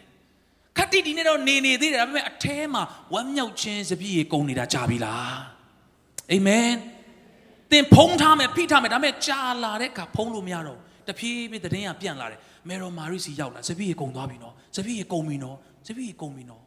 [0.77, 2.83] ခတ်တိဒီနေ့တော့နေနေသေးတယ်ဒါပေမဲ့အထဲမှာ
[3.13, 5.37] ဝမ်းမြောက်ခြင်းစပည့်ရကုန်နေတာကြာပြီလား
[6.31, 6.69] အာမင်
[7.71, 15.57] သင်ဖုံးထားမယ်ဖိထားမယ်ဒါပေမဲ့ကြာလာတဲ့အခါဖုံးလို့မရတော့တဖြည်းဖြည်းသတင်းကပြန့်လာတယ်မေရော်မာရီစီရောက်လာစပည့်ရကုန်သွားပြီနော်စပည့်ရကုန်ပြီနော်
[15.87, 16.61] စပည့်ရကုန်ပြီနော်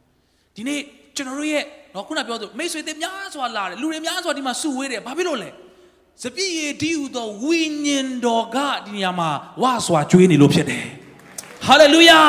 [0.55, 0.79] ဒီနေ့
[1.15, 5.49] ကျွန်တော်တို့ရဲ့နော်ခုနပြောသူမိတ်ဆွေတွေများစွာလာတယ်လူတွေများစွာဒီမှာစုဝေးတယ်ဘာဖြစ်လို့လဲ
[6.23, 9.29] စပြည့်ရည်ဒီဟုသောဝိညာဉ်တော်ကဒီနေရာမှာ
[9.61, 10.85] ဝါစွာကျွေးနေလို့ဖြစ်တယ်
[11.65, 12.21] ဟာလေလုယာ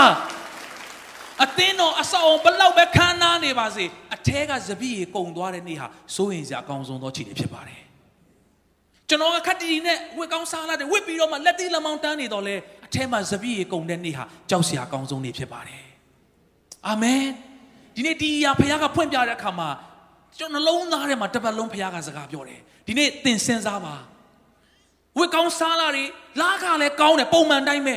[1.45, 7.84] အသင်းတော်အဆောက်ဘလောက်ပဲခမ်းနားနေပါစေအထဲကစပြည့်ရည်ကုံသွားတဲ့နေ့ဟာစိုးရင်စရာအကောင်းဆုံးသောခြေတွေဖြစ်ပါတယ်
[9.08, 12.56] ကျွန်တော်ကခတ်တီနဲ့ဝစ်ကောင်းစားလာတယ်ဝစ်ပြီးတော့မှလက်တီလက်မောင်းတန်းနေတော့လဲ
[12.87, 15.84] အထဲမှာစပြည့်ရည်ကုံတဲ့နေ့ဟာကြောက်စရာအကောင်းဆုံးနေ့ဖြစ်ပါတယ်
[16.88, 17.23] အာမင်
[17.96, 19.68] ဒီနေ့ဒီအရာဖခင်ကဖွင့်ပြတဲ့အခါမှာ
[20.38, 23.94] ကျွန်တော်နှလုံးသားထဲမှာတစ်ပတ်လုံးဖခင်ကစကားပြောတယ်ဒီနေ့သင်စဉ်းစားပါ
[25.18, 26.04] ဝစ်ကောင်းစားလာတွေ
[26.40, 27.96] လားကလည်းကောင်းတယ်ပုံမှန်တိုင်းပဲ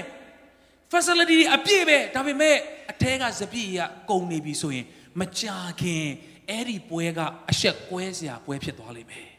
[0.91, 2.55] facility အပြည့်ပဲဒါပေမဲ့
[2.91, 4.85] အထဲကစပြည့်ရကုန်နေပြီဆိုရင်
[5.19, 6.05] မကြာခင်
[6.49, 9.36] အဲ့ဒီပွဲကအဆက်ကွဲစရာပွဲဖြစ်သွားလိမ့်မယ်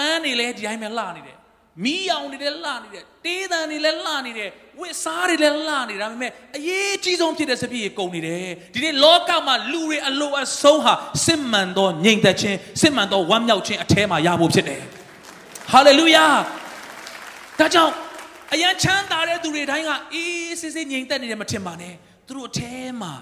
[0.00, 1.36] ပန်းနေလဲဒီတိုင်းပဲလှနေတယ်
[1.84, 10.92] မီးရောင်တွေလည်းလှနေတယ်တေးတန်တွေလည်းလှနေတယ်ဝစ်စားတွေလည်းလှနေတယ်ဒါပေမဲ့အရေးကြီးဆုံးဖြစ်တဲ့စပြည့်ကုန်နေတယ်ဒီနေ့လောကမှာလူတွေအလိုအဆုံးဟာ
[11.26, 14.82] စစ်မှန်သောငြိမ်သက်ခြင်းစစ်မှန်သောဝမ်းမြောက်ခြင်းအထဲမှာရဖို့ဖြစ်တယ်
[15.72, 16.26] ဟာလေလုယာ
[17.58, 17.92] ဒါကြောင့်
[18.52, 21.94] အယံချမ်းသာတဲ့သူတွေတိုင်းကအေးစစ်စစ်ငြိမ်သက်နေတယ်မထင်ပါနဲ့
[22.26, 22.60] သူတို့အแท
[23.02, 23.12] မှာ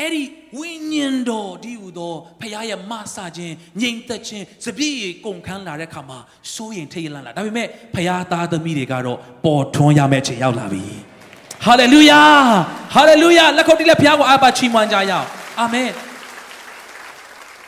[0.00, 0.22] အဲ့ဒီ
[0.58, 6.18] ဝိညာဉ်တော်ဒီဟူသောဖခင်ရဲ့မဆခြင်းငြိမ်သက်ခြင်းစပြည့်ကုန်ခန်းလာတဲ့ခါမှာ
[6.54, 10.84] စိုးရင်ထိတ်လန့်လာဒါပေမဲ့ဖခင်သားသမီးတွေကတော့ပေါ်ထွန်းရမယ့်အချိန်ရောက်လာပြီ
[11.64, 12.22] ဟာလေလုယာ
[12.94, 15.26] ဟာလေလုယာလက်ခုပ်တီးလက်ဖခင်ကိုအားပါချီးမွမ်းကြရအောင်
[15.60, 15.90] အာမင်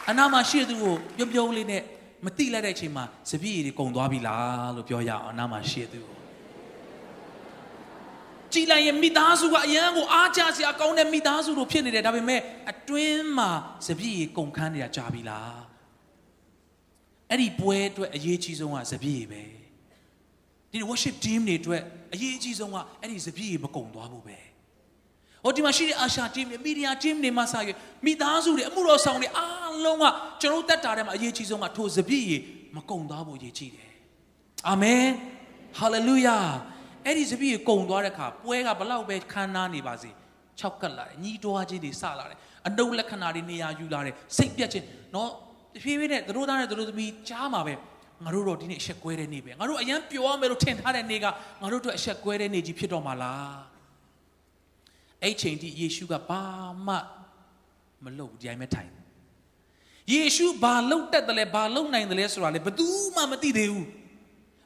[0.09, 1.83] အနာမရှိသူကိုပြုံးပြုံးလေးနဲ့
[2.25, 6.16] မတိလိုက်တဲ့အချိန်မှာစပြည့်တွေကုန်သွားပြီလားလို့ပြောရအောင်အနာမရှိသူကို
[8.53, 13.51] ကြည်လိုက်ရင်မိသားစုကအရန်ကိုအားကြစရာကောင်းတဲ့မိသားစုတို့ဖြစ်နေတယ်ဒါပေမဲ့အတွင်းမှာ
[13.89, 15.59] စပြည့်ကုန်ခန်းနေတာကြာပြီလား
[17.31, 19.43] အဲ့ဒီပွဲအတွက်အရေးကြီးဆုံးကစပြည့်ပဲ
[20.73, 21.83] ဒီ worship team တွေအတွက်
[22.15, 24.39] အရေးကြီးဆုံးကအဲ့ဒီစပြည့်မကုန်သွားဘူးပဲ
[25.45, 27.71] ဟိုဒီမှာရှိတဲ့အာရှာ team တွေ media team တွေမှာစရ
[28.07, 30.05] မိသားစုတွေအမှုတော်ဆောင်တွေအားလုံးက
[30.43, 32.33] ကျွန်တော်တက်တာထဲမှာအရေးကြီးဆုံးကထိုစပြည့်
[32.77, 33.93] မကုန်သွားဖို့အရေးကြီးတယ်
[34.69, 35.05] အာမင်
[35.79, 36.39] ဟာလေလုယာ
[37.07, 40.11] အဲ့ဒီစပည့်ကိုကုံသွားတဲ့ခါပွဲကဘလောက်ပဲခမ်းနားနေပါစေ
[40.61, 45.31] ၆ကတ်လာတယ်ညီးတွားခြင်းတွေစလာတယ်အနုလက္ခဏာတွေနေရာယူလာတယ်စိတ်ပြက်ခြင်းနော်
[45.75, 47.75] တဖြည်းဖြည်းနဲ့သူတို့သားနဲ့သူတို့သမီးကြားမှာပဲ
[48.25, 51.27] ငါတို့တော့ဒီနေ့အဆက်ကွဲတဲ့နေ့ပဲငါတို့အရန်ပျော်ရမယ်လို့ထင်ထားတဲ့နေ့က
[51.63, 53.59] ငါတို့တို့အဆက်ကွဲတဲ့နေ့ကြီးဖြစ်တော့မှာလား
[55.23, 56.43] အဲ့ချိန်ထိယေရှုကဘာ
[56.87, 56.95] မှ
[58.05, 58.91] မလုပ်ဒီတိုင်းပဲထိုင်
[60.13, 62.87] ယေရှုဘာလုပ်တတ်တယ်လဲဘာလုပ်နိုင်တယ်လဲဆိုတာလေဘယ်သူ
[63.17, 63.87] မှမသိသေးဘူး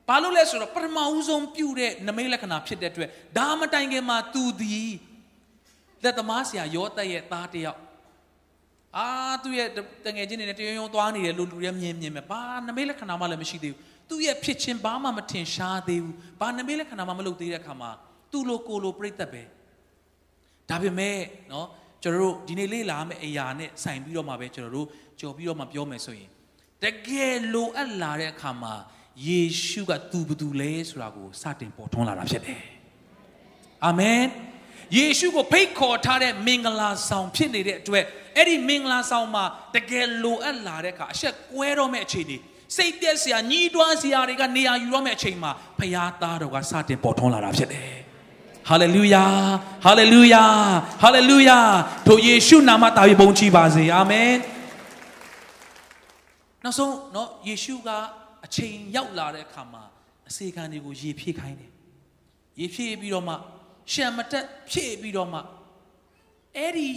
[0.10, 4.92] ဘာလို့လဲဆိုတော့ပထမဦးဆုံးပြုတဲ့နမိတ်လက္ခဏာဖြစ်တဲ့အတွက်ဒါမတိုင်ခင်မှာသူသည်
[6.04, 7.80] လက်သမားဆရာယောသက်ရဲ့သားတယောက်
[8.98, 9.08] အာ
[9.44, 9.70] သူ့ရဲ့
[10.06, 17.92] တငယ်ချင်းတွေနဲ့တရုံရုံသွားနေတယ်လို့လူတွေမြင်မြင်ပဲဘာနမိတ်လက္ခဏာမှလည်းမရှိသေးဘူးသူ့ရဲ့ဖြစ်ချင်းဘာမှမထင်ရှားသေးဘူးဘာနမိတ်လက္ခဏာမှမလုပ်သေးတဲ့အခါမှာ
[18.32, 19.44] သူ့လိုကိုလိုပြိသက်ပဲ
[20.70, 21.18] ဒါပေမဲ့
[21.50, 21.68] เนาะ
[22.04, 24.88] ကျွန်တော်တို့ဒီနေ့လေ့လာမယ့်အရာနဲ့ဆိုင်ပြီးတော့မှပဲကျွန်တော်တို့
[25.20, 26.30] ကြော်ပြီးတော့မှပြောမယ်ဆိုရင်
[26.84, 28.74] တကယ်လိုအပ်လာတဲ့အခါမှာ
[29.28, 32.62] ယေရှုကသူဘသူလဲဆိုတာကိုစတင်ပေါ်ထွန်းလာတာဖြစ်တယ်
[33.86, 34.22] အာမင်
[34.98, 38.06] ယေရှုကိုဖိတ်ခေါ်ထားတဲ့မင်္ဂလာဆောင်ဖြစ်နေတဲ့အတွက်
[38.38, 39.44] အဲ့ဒီမင်္ဂလာဆောင်မှာ
[39.76, 42.38] တကယ်လိုအပ်လာတဲ့အခါအဆက်ကွဲတော့မဲ့အခြေအနေ
[42.78, 47.92] စိတ်ပြက်စရာညှိတွားစရာတွေကနေရာယူတော့မဲ့အချိန်မှာဖခင်သားတော်ကစတင်ပေါ်ထွန်းလာတာဖြစ်တယ်
[48.70, 49.26] ဟာလေလုယာ
[49.86, 50.44] ဟာလေလုယာ
[51.04, 51.60] ဟာလေလုယာ
[52.08, 54.32] ထိုယေရှုနာမတာပြီးဘုန်းကြီးပါစေအာမင်
[56.64, 57.90] နောက်ဆုံးเนาะယေရှုက
[58.45, 59.85] အချိန်ရောက်လာတဲ့အခါမှာ
[60.29, 61.73] အစေခံတွေကိုရေဖြည့်ခိုင်းတယ်
[62.61, 63.35] ရေဖြည့်ပြီးတော့မှ
[63.93, 65.41] ရှံမတက်ဖြည့်ပြီးတော့မှ
[66.57, 66.89] အဲ့ဒီ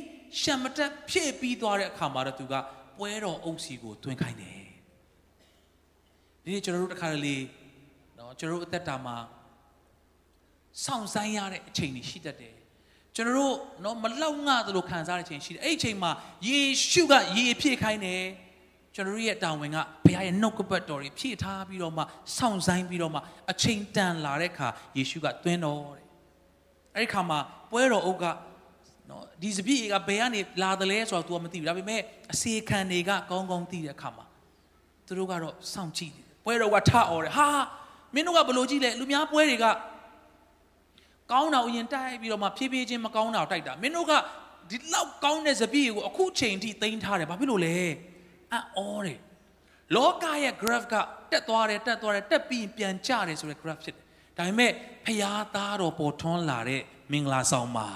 [0.42, 2.54] ရှံမတက်ဖြည့်ပြီးသွားတဲ့အခါမှာတော့သူက
[2.98, 4.64] ပွဲတော်အုပ်စီကိုတွင်ခိုင်းတယ်
[6.44, 7.38] ဒီနေ့ကျွန်တော်တို့တခါတလေ
[8.18, 9.18] နော်ကျွန်တော်တို့အသက်တာမှာ
[10.84, 12.56] စောင့်ဆိုင်ရတဲ့အချိန်တွေရှိတတ်တယ်
[13.16, 16.12] ကျွန်တော်တို့နော်မလောက်ငှသလိုခံစားတဲ့အချိန်ရှိတယ်အဲ့ဒီအချိန်မှာ
[16.48, 16.60] ယေ
[16.92, 18.24] ရှုကရေဖြည့်ခိုင်းတယ်
[18.96, 22.04] ကျွန်တော်ရဲ့တာဝန်ကဘုရားရဲ့နှုတ်ကပတ်တော်တွေဖြည့်ထားပြီးတော့မှ
[22.38, 23.20] စောင့်ဆိုင်ပြီးတော့မှ
[23.52, 26.06] အချိန်တန်လာတဲ့အခါယေရှုကသွင်းတော်တဲ့
[26.96, 27.40] အဲ့ဒီခါမှာ
[27.72, 28.26] ပွဲတော်အုပ်က
[29.10, 32.02] နော်ဒီစပြည့်ကဘယ်ကနေလာတယ်လဲဆိုတော့ तू မသိဘူးဒါပေမဲ့
[32.34, 34.26] အစေခံတွေကကောင်းကောင်းသိတဲ့အခါမှာ
[35.06, 37.48] သူတို့ကတော့စောင့်ကြည့်တယ်ပွဲတော်ကထအော်တယ်ဟာ
[38.14, 39.66] မင်းတို့ကဘလို့ကြည့်လဲလူများပွဲတွေက
[41.32, 44.14] ကောင်းတာအရင်တိုက်ပြီးတော့မှဖြည်းဖြည်းချင်းမကောင်းတာကိုတိုက်တာမင်းတို့က
[44.70, 47.78] ဒီလောက်ကောင်းတဲ့စပြည့်ကိုအခုချိန်ထိသိမ်းထားတယ်ဘာဖြစ်လို့လဲ
[48.54, 49.20] အံ့ဩတယ်
[49.96, 50.96] လောကရဲ့ graph က
[51.32, 54.06] တက်သွားတယ်တက်သွားတယ်တက်ပြီးပြန်ကျတယ်ဆိုတဲ့ graph ဖြစ်တယ်
[54.38, 54.72] ဒါပေမဲ့
[55.06, 57.88] ဖျားသားတော်ပေါ်ထွန်းလာတဲ့မင်္ဂလာဆောင်မှာ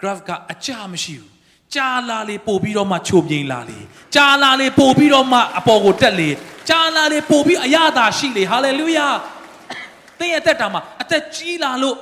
[0.00, 1.30] graph ကအကျမရှိဘူး
[1.74, 3.78] ကြာလာလေပို့ပြီးတော့မှချိုပြင်းလာလေ
[4.14, 6.28] ကြာလာလေပို့ပြီးတော့မှအပေါ်ကိုတက်လေ
[6.68, 9.08] ကြာလာလေပို့ပြီးအရသာရှိလေဟာလေလုယာ
[10.18, 11.96] သင်ရဲ့အသက်တာမှာအသက်ကြီးလာလို့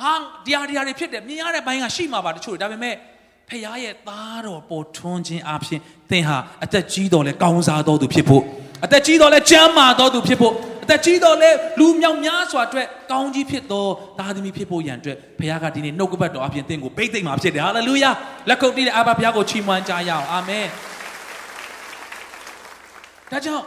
[0.00, 0.12] ဟာ
[0.46, 2.94] ဒီဟာဒီဟာတွေဖြစ်တယ်မြင်ရတဲ့ဘိုင်းကရှိမှာပါတချို့ဒါပေမဲ့
[3.48, 5.80] ဖခင်ရဲ့သားတော်ပေါ်ထွန်းခြင်းအပြင်
[6.10, 8.42] သင်ဟာအသက်ကြီးတော်လဲကောင်းစားတော်သူဖြစ်ဖို့
[8.84, 18.10] အသက်ကြီးတော်လဲကျမ်းမာတော်သူဖြစ်ဖို့အသက်ကြီးတော်လဲလူမြောက်များစွာအတွက်ကောင်းကြီးဖြစ်တော်သားသမီးဖြစ်ဖို့ရန်အတွက်ဖခင်ကဒီနေ့နှုတ်ကပတ်တော်အပြင်သင်ကိုပိတ်သိမ့်မှာဖြစ်တယ်ဟာလေလုယာ
[18.48, 20.66] လက်ခုပ်တီးတဲ့အာဘဘုရားကိုချီးမွမ်းကြရအောင်အာမင်
[23.30, 23.64] ဒါကြောင့်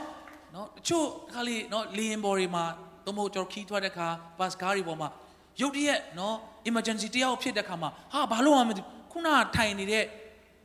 [0.55, 2.63] နော်တချို့ခါလေးနော်လေရင်ဘော်တွေမှာ
[3.05, 4.07] သို့မဟုတ်ကျွန်တော်ခီးထွက်တဲ့ခါ
[4.39, 5.09] ဘတ်ကားတွေပေါ်မှာ
[5.61, 6.35] ရုတ်တရက်နော်
[6.69, 8.81] emergency တယောက်ဖြစ်တဲ့ခါမှာဟာဘာလို့မှမသိ
[9.12, 10.04] ခုနထိုင်နေတဲ့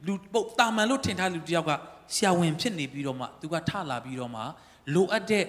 [0.08, 1.71] လူပုတ်တာမန်လို့ထင်ထားလူတယောက်က
[2.15, 4.41] ဆရာဝန်ဖြစ်နေပြီးတော့မှသူကထလာပြီးတော့မှ
[4.93, 5.45] လိုအပ်တဲ့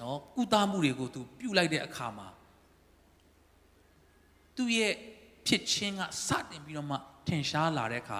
[0.00, 2.28] နော်ကုသမှုတွေကိုသူပြုတ်လိုက်တဲ့အခါမှာ
[4.56, 4.92] သူ့ရဲ့
[5.46, 6.96] ဖြစ်ချင်းကစတင်ပြီးတော့မှ
[7.28, 8.18] ထင်ရှားလာတဲ့အခါ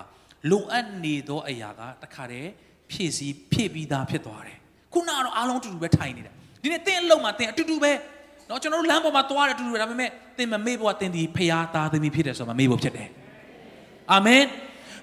[0.50, 2.50] လိုအပ်နေသောအရာကတခါတည်း
[2.90, 4.58] ဖြည့်စည်းဖြည့်ပြီးသားဖြစ်သွားတယ်
[4.92, 7.92] ခုနကတော့အားလုံးအတူတူပဲထိုင်နေတာဒီနေ့တင်းအလုံးမှာတင်းအတူတူပဲ
[8.46, 13.08] เนาะကျွန်တော်တို့လမ်းပေါ်မှာသွားတယ်အတူတူပဲဒါပေမဲ့တင်းမမေ့ဖို့တင်းဒီဖရာသားသမီးဖြစ်တယ်ဆိုမှမေ့ဖို့ဖြစ်တယ်
[14.12, 14.42] အာမင်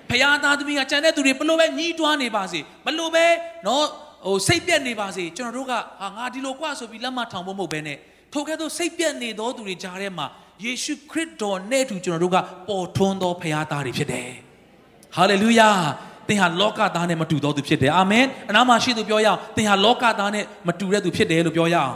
[0.10, 3.26] ဖရာသားသမီးကကြံတဲ့သူတွေဘလို့ပဲညှီးတွားနေပါစေဘလို့ပဲ
[3.64, 3.84] เนาะ
[4.26, 7.98] ဟ ဟိုစိတ်ပြက်နေပါစေကျွန်တော်တို့ကဟာငါဒီလိုကွာဆိုပြီးလက်မထောင်ဖို့မဟုတ်ဘဲနဲ့
[8.34, 10.28] ထိုကဲ့သို့စိတ်ပြက်နေသောသူတွေကြားထဲမှာ
[10.64, 14.30] ယေရှုခရစ်တော်နဲ့အတူကျွန်တော်တို့ကပေါ်ထွန်းသောဖခင်သားတွေဖြစ်တယ်
[15.16, 15.70] ဟာလေလုယာ
[16.28, 21.94] သင်ဟာလောကသားနဲ့မတူသောသူဖြစ်တယ်အာမင်အနာမရှိသူပြောရအောင်သင်ဟာလောကသားနဲ့မတူတဲ့သူဖြစ်တယ်လို့ပြောရအောင်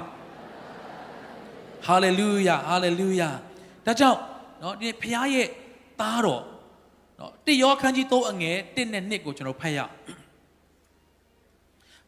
[1.87, 3.29] ဟာလေလုယာဟာလေလုယာ
[3.85, 4.17] ဒါကြောင့်
[4.59, 5.47] เนาะဒီဖခင်ရဲ့
[6.01, 6.41] သားတော်
[7.18, 9.92] နော်တိယောခန်းကြီး3အငယ်1နဲ့2ကိုကျွန်တော်ဖတ်ရအောင်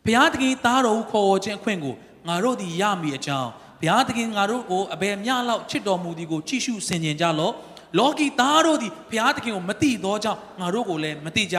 [0.04, 1.94] ဘုရားသခင်သားတော်ခေါ်ခြင်းအခွင့်ကို
[2.28, 7.54] ငါတို့သည်ရမည်အကြောင်းဘုရားသခင်ငါတို့ကိုအဘယ်မျှလောက်ချစ်တော်မူသည်ကိုကြည့်ရှုဆင်ခြင်ကြလော့
[7.98, 11.56] လောကီသားတို့သည်ဘုရားသခင်ကိုမသိသောကြောင့်ငါတို့ကိုလည်းမသိကြ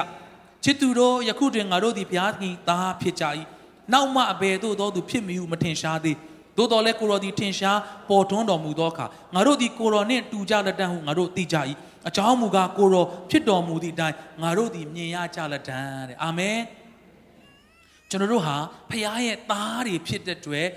[0.64, 3.26] ချစ်သူတို့ယခုတွင်ငါတို့သည်ဘုရားသခင်သားဖြစ်ကြ၏
[3.94, 6.18] နောက်မှအဘယ်သို့သောသူဖြစ်မည်ဟုမထင်ရှားသေး
[6.58, 11.58] သို့တော်လည်းကိုရောသည်ထင်ရှားပေါ်ထွန်းတော်မူသောအခါငါတို့သည်ကိုရောနှင့်တူကြလက်တန်းဟုငါတို့သိကြ၏
[12.08, 16.60] အကြောင်းမူကားကိုတော်ဖြစ်တော်မူသည့်အတိုင်းငါတို့သည်မြင်ရကြလက်တန်းတဲ့အာမင်
[18.10, 18.56] ကျွန်တော်တို့ဟာ
[18.90, 20.68] ဖခင်ရဲ့သားတွေဖြစ်တဲ့အတွက်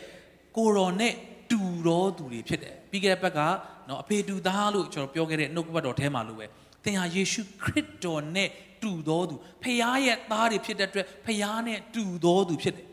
[0.57, 1.15] ကိုတော်နဲ့
[1.51, 3.41] တူတော်သူတွေဖြစ်တယ်ပြီးခဲ့တဲ့ဘက်က
[3.89, 6.47] နော်အဖေတူသားလို့ကျွန်တော်ပြောခဲ့တဲ့နှုတ်ကပတ်တော်ထဲမှာလို့ပဲ
[6.85, 8.49] သင်ဟာယေရှုခရစ်တော်နဲ့
[8.83, 12.87] တူတော်သူဖခင်ရဲ့သားတွေဖြစ်တဲ့အတွက်ဖခင်နဲ့တူတော်သူဖြစ်တယ်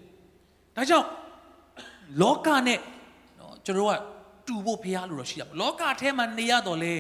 [0.75, 1.07] ဒါကြောင့်
[2.21, 2.79] လောကနဲ့
[3.39, 3.93] နော်ကျွန်တော်က
[4.47, 6.93] တူဖို့ဖခင်လို့တော့ရှိရပါလောကထဲမှာနေရတော့လေ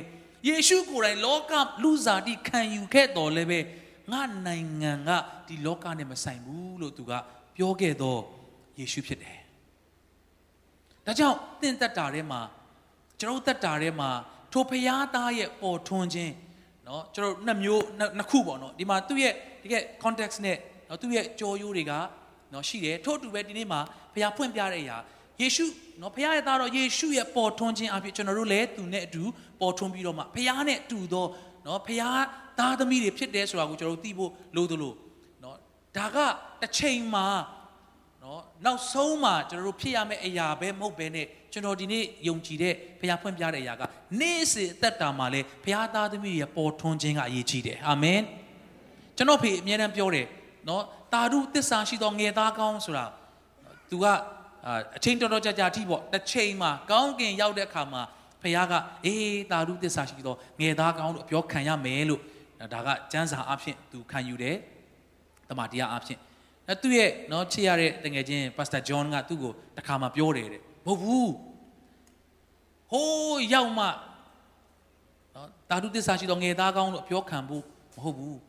[0.48, 3.58] ယေရှုကိုယ်တိုင်လောကလူစားတိခံယူခဲ့တော်လဲပဲ
[4.12, 5.10] ငါနိုင်ငံက
[5.46, 7.12] ဒီလောကနဲ့မဆိုင်ဘူးလို့သူက
[7.56, 8.20] ပြောခဲ့တော့
[8.78, 9.38] ယေရှုဖြစ်တယ်။
[11.06, 12.40] ဒါကြောင့်တင့်သက်တာထဲမှာ
[13.20, 14.10] ကျွန်တော်သက်တာထဲမှာ
[14.52, 16.34] ထိုဖရားသားရဲ့ပေါ်ထွန်းခြင်း
[16.84, 17.84] เนาะကျွန်တော်နှစ်မျိုး
[18.16, 21.92] နှစ်ခုပေါ့เนาะဒီမှာသူ့ရဲ့ဒီက context နဲ့เนาะသူ့ရဲ့ကြော်ရိုးတွေက
[22.50, 23.80] เนาะရှိတယ်ထို့အတူပဲဒီနေ့မှာ
[24.12, 24.96] ဖရားဖွင့်ပြတဲ့အရာ
[25.41, 25.65] ယေရှု
[26.01, 29.23] နော်ဖခင်ရဲ့သားတော်ယေရှုရဲ့ပေါ်ထွန်းခြင်းအဖြစ်ကျွန်တော်တို့လည်းသူနဲ့အတူ
[29.61, 31.25] ပေါ်ထွန်းပြီးတော့မှဖခင်နဲ့တူသော
[31.65, 32.23] နော်ဖခင်
[32.59, 34.93] သားသမီးတွေဖြစ်တယ်ဆိုတာကိုကျွန်တော်တို့သိဖို့လိုသလို
[35.43, 35.57] နော်
[35.97, 36.17] ဒါက
[36.61, 37.27] တစ်ချိန်မှာ
[38.23, 43.81] နော်နောက်ဆုံးမှာကျွန်တော်တို့ဖြစ်ရမယ့်အရာပဲမဟုတ်ဘဲနဲ့ကျွန်တော်ဒီနေ့ယုံကြည်တဲ့ဘုရားဖွင့်ပြတဲ့အရာက
[44.19, 48.21] နေ့စဉ်အသက်တာမှာလဲဘုရားသားသမီးရဲ့ပေါ်ထွန်းခြင်းကအရေးကြီးတယ်အာမင်
[49.17, 50.27] ကျွန်တော်ဖေအမြဲတမ်းပြောတယ်
[50.67, 53.05] နော်တာဓုသစ္စာရှိသောငယ်သားကောင်းဆိုတာ
[53.91, 54.05] तू က
[54.97, 58.01] အချိန်တော်တော်ကြာကြာထိပေါ့တစ်ချိန်မှာကောင်းကင်ရောက်တဲ့အခါမှာ
[58.41, 58.73] ဖခင်က
[59.05, 62.21] အေးတာဓုသစ္စာရှိသောငယ်သားကောင်းလို့ပြောခံရမယ်လို့
[62.73, 64.57] ဒါကကျမ်းစာအဖြစ်သူခံယူတယ်
[65.49, 66.19] တမန်တရားအဖြစ်
[66.67, 71.31] အဲသူ့ရဲ့နော်ချစ်ရတဲ့တငယ်ချင်းပါစတာဂျွန်ကသူ့ကိုတခါမှပြောတယ်တဲ့မဟုတ်ဘူး
[72.91, 73.85] ဟိုးရောက်မှ
[75.35, 77.63] နော်တာဓုသစ္စာရှိသောငယ်သားကောင်းလို့ပြောခံဖို့
[77.95, 78.39] မဟုတ်ဘူး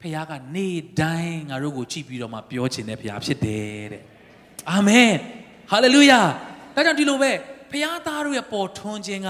[0.00, 0.68] ဖခင်ကနေ
[1.00, 4.02] တိုင်းငါတို့ကိုကြည့်ပြီးတော့မှပြောချင်တဲ့ဖခင်ဖြစ်တယ်တဲ့
[4.70, 5.12] အာမင်
[5.70, 6.20] ဟာလေလုယာ
[6.74, 7.30] ဒါကြောင့်ဒီလိုပဲ
[7.70, 9.28] ဖခင်သားတို့ရဲ့ပေါ်ထွန်းခြင်းက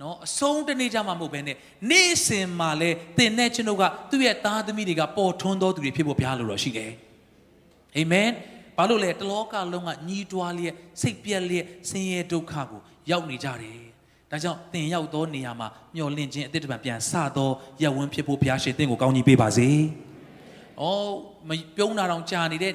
[0.00, 1.56] နော်အဆုံးတနေ့ကြမှာမဟုတ်ဘဲနဲ့
[1.90, 6.92] နေ့စဉ်မှာလဲတင်တဲ့ကျွန်ုပ်ကသူ့ရဲ့သားသမီးတွေကပေါ်ထွန်းတော်သူတွေဖြစ်ဖို့ဘုရားလိုတော်ရှိတယ်
[7.96, 8.30] အာမင်
[8.76, 13.78] ဘာလို့လဲတလောကလုံးကညီးတွားလျက်စိတ်ပြက်လျက်ဆင်းရဲဒုက္ခကိုရောက်နေကြတယ်
[14.30, 17.50] ဒါကြောင့်သင်ရောက်သောနေရာမှာမျော်လင့်ခြင်းအတိတ်တပံပြန်စသော
[17.82, 19.68] ရဝန်းဖြစ်ဖို့ဘုရားရှင်သင်ကိုကောင်းကြီးပေးပါစေ။
[20.80, 21.10] အော်
[21.48, 22.72] မပြုံးတာတောင်ကြာနေတဲ့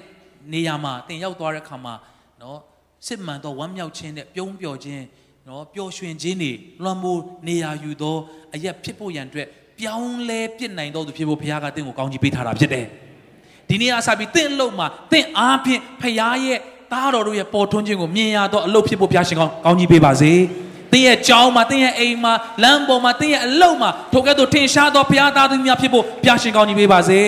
[0.54, 1.94] နေရာမှာသင်ရောက်သွားတဲ့အခါမှာ
[2.42, 2.60] နော်
[3.07, 5.05] စစ်မှန်သောဝမ်းမြောက်ခြင်းနဲ့ပြုံးပျော်ခြင်း
[5.49, 8.17] နော်ပျော်ရွှင်ခြင်းတွေလွှမ်းမိုးနေရာယူသော
[8.55, 9.47] အရက်ဖြစ်ဖို့ရန်အတွက်
[9.79, 12.87] ပြောင်းလဲပြစ်နိုင်သောသူဖြစ်ဖို့ဘုရားကသင်ကိုကောင်းကြီးပေးထားတာဖြစ်တယ်။
[13.69, 16.59] ဒီနေ့အစားပြီးသင်အလုပ်မှာသင်အားဖြင့်ဘုရားရဲ့
[16.93, 20.33] သားတော်တို့ရဲ့ပေါ်ထွန်းခြင်းကိုမြင်ရသောအလုပ်ဖြစ်ဖို့ဘုရားရှင်ကောင်းကောင်းကြီးပေးပါစေ။
[20.93, 22.33] သင်ရဲ့ကြောင်းမှာသင်ရဲ့အိမ်မှာ
[22.63, 27.21] လမ်းပေါ်မှာသင်ရဲ့အလုပ်မှာထိုကဲ့သို့ထင်ရှားသောဘုရားသားသမီးများဖြစ်ဖို့ဘုရားရှင်ကောင်းကြီးပေးပါစေ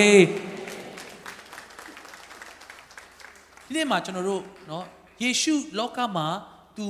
[3.65, 4.83] ဒီနေ့မှာကျွန်တော်တို့เนาะ
[5.22, 6.26] ယေရှုလောကမှာ
[6.76, 6.86] သူ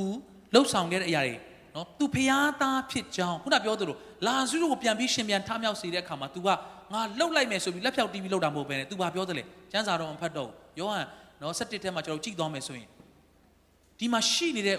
[0.54, 1.36] လှုပ်ဆောင်ခဲ့တဲ့အရာတွေ
[1.74, 6.48] နော်သူဖျားသားဖြစ်ကြောင်းခုနပြောသလိုလာဇုကိုပြန်ပြီးရှင်ပြန်ထမြောက်စေတဲ့အခါမှာ तू က
[6.92, 11.06] ငါလှုပ်လိုက်မယ်ဆိုပြီးလက်ဖြောက်တီးပြီးလှုပ်တာမဟုတ်ဘဲနဲ့ तू ဘာပြောတယ်လဲကျမ်းစာတော်မဖတ်တော့ယောဟန်
[11.40, 12.88] နော်7ထဲမှာကျွန်တော်ကြည့်သွားမယ်ဆိုရင်
[13.98, 14.78] ဒီမှာရှိနေတဲ့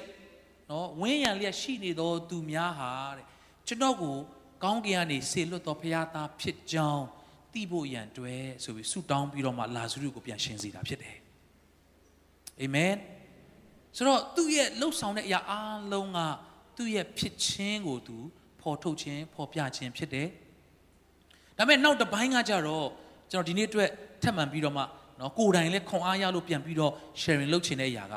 [0.72, 3.26] နော်ဝင်းရံလျက်ရှိနေသောသူများဟာတဲ့
[3.68, 4.16] ကျွန်တော်ကို
[4.64, 7.06] ကောင်းကင်ကနေဆေလွတ်တော်ဖျားသားဖြစ်ကြောင်း
[7.54, 11.18] သိဖို့ရန်တွဲဆိုပြီးဆုတောင်းပြီးတော့မှလာဇုကိုပြန်ရှင်စေတာဖြစ်တယ်
[12.62, 12.94] အာမင်
[13.96, 16.20] ဆိုတော့သူ့ရဲ့လှုပ်ဆောင်တဲ့အရာအားလုံးက
[16.78, 18.18] သူ့ရဲ့ဖြစ်ခြင်းကိုသူ
[18.62, 20.28] ဖော်ထုတ်ခြင်းဖော်ပြခြင်းဖြစ်တယ်။
[21.58, 22.88] ဒါပေမဲ့နောက်တစ်ပိုင်းကကြတော့
[23.32, 23.90] ကျွန်တော်ဒီနေ့အတွက်
[24.24, 24.84] ထပ်မံပြီးတော့မှ
[25.20, 28.14] နော်ကိုယ်တိုင်လည်းခွန်အားရလို့ပြန်ပြီးတော့ sharing လုပ်ချင်တဲ့အရာက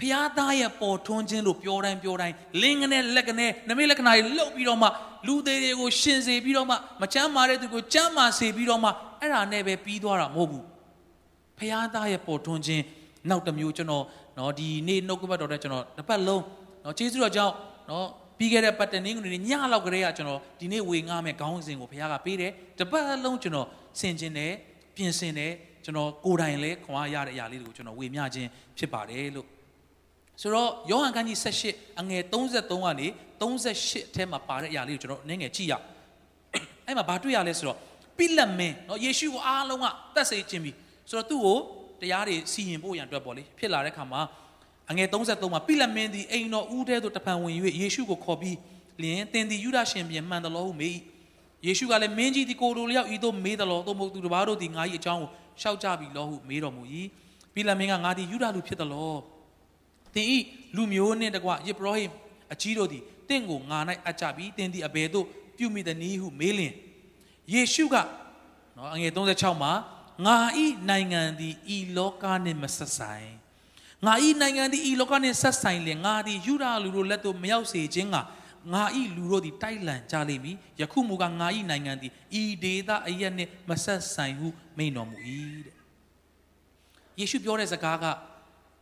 [0.00, 4.88] ဖျားသားရဲ့ပေါ်ထွန်းခြင်းလို့ပြောတိုင်းပြောတိုင်းလင်းကနေလက်ကနေနမိတ်လက္ခဏာတွေလှုပ်ပြီးတော့မှ
[5.26, 10.64] လူသေးတွေကိုရှင်စေပြီးတော့မှမချမ်းမာတဲ့သူကိုချမ်းမာစေပြီးတော့မှအဲ့ဒါနဲ့ပဲပြီးသွားတာမဟုတ်ဘူး
[11.58, 12.84] ဖျားသားရဲ့ပေါ်ထွန်းခြင်း
[13.30, 14.04] နောက်တစ်မျိုးကျွန်တော်
[14.37, 16.43] နော်ဒီနေ့နှုတ်ကပတ်တော်တဲ့ကျွန်တော်တစ်ပတ်လုံး
[16.83, 17.53] နော်ကျေးဇူးတော်ကြောင့်
[17.89, 18.07] နော်
[18.37, 23.67] ပြီးခဲ့တဲ့ပတ်တနင်္ဂနွေနေ့ညလောက်ကလေးကကျွန်တော်ဒီနေ့ဝေငှားမဲ့ခေါင်းစဉ်ကိုဘုရားကပေးတယ်တစ်ပတ်လုံးကျွန်တော်
[23.99, 24.51] ဆင်ကျင်တယ်
[24.95, 25.51] ပြင်ဆင်တယ်
[25.85, 29.47] ကျွန်တော်ကိုယ်တိုင်လည်းခွန်အားရတဲ့အရာလေးတွေကိုကျွန်တော်ဝေမျှခြင်းဖြစ်ပါတယ်လို့
[30.41, 31.37] ဆိုတော့ယောဟန်ခန်းကြီး
[31.69, 33.07] 78အငယ်33ကနေ
[33.41, 35.73] 38အထဲမှာပါတဲ့အရာလေးကိုကျွန်တော်နည်းငယ်ကြည့်ရ
[36.85, 37.77] အဲ့မှာဘာတွေ့ရလဲဆိုတော့
[38.17, 40.71] ပိလက်မင်းเนาะယေရှုကိုအားလုံးကတတ်စေခြင်းပြီ
[41.09, 41.59] ဆိုတော့သူ့ကို
[42.00, 44.20] တရားတွေစီရင်ဖို့ရန်အတွက်ပေါ့လေဖြစ်လာတဲ့ခါမှာ
[44.90, 48.56] အငယ်33မှာပိလက်မင်းသည်အိမ်တော်ဦးထဲသို့တပံဝင်၍ယေရှုကိုခေါ်ပြီး
[49.02, 50.96] လျင်သင်သည်ယူဒရှင်ပြန်မှန်တယ်လို့ဟုမေး
[51.66, 55.30] ယေရှုကလည်းမင်းကြီးဒီကိုလိုလျောက်ဤသို့မေးတယ်လို့သို့မဟုတ်သူတစ်ပါးတို့သည်ငါ၏အကြောင်းကို
[55.60, 56.82] ရှောက်ကြပြီလို့ဟုမေးတော်မူ၏
[57.54, 59.18] ပိလက်မင်းကငါသည်ယူဒလူဖြစ်တယ်လို့
[60.14, 60.38] သင်ဤ
[60.76, 62.04] လူမျိုးနှင့်တကွယေဘရဟိ
[62.52, 66.74] အကြီးတို့သည်တင့်ကိုငါ၌အပ်ကြပြီသင်သည်အဘယ်သို့ပြုမိသနည်းဟုမေးလျင်
[67.52, 67.96] ယေရှုက
[68.76, 69.72] နော်အငယ်36မှာ
[70.26, 73.28] ငါဤနိုင်ငံသည်ဤလောကနှင့်မဆက်ဆိုင်
[74.06, 78.16] ငါဤနိုင်ငံသည်ဤလောကနှင့်ဆက်ဆိုင်လင်ငါသည်ယူဒလူတို့လက်သို့မရောက်စေခြင်းက
[78.72, 85.16] ငါဤလူတို့သည်တိုက်လန်ကြလိမ့်မည်ယခုမူကငါဤနိုင်ငံသည်ဤဒေသအရက်နှင့်မဆက်ဆိုင်ဟုမိန့်တော်မူ၏
[85.66, 85.74] တဲ့
[87.18, 88.04] ယေရှုပြောတဲ့စကားက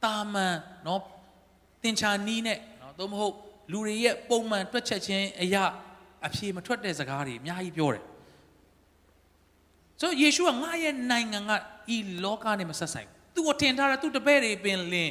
[0.04, 1.02] တာမန်နော်
[1.82, 3.34] တင်ချာနီးနဲ့နော်သို့မဟုတ်
[3.72, 5.64] လူတွေရဲ့ပုံမှန်တွက်ချက်ခြင်းအရာ
[6.26, 8.04] အဖြေမထွက်တဲ့စကားတွေအများကြီးပြောတယ်
[10.00, 11.52] ဆိုယေရှုကငါရဲ့နိုင်ငံက
[11.96, 15.10] ဤလောကနဲ့မဆက်ဆိုင်သူ့ကိုထင်ထားတာသူ့တပည့်တွေပင်လင်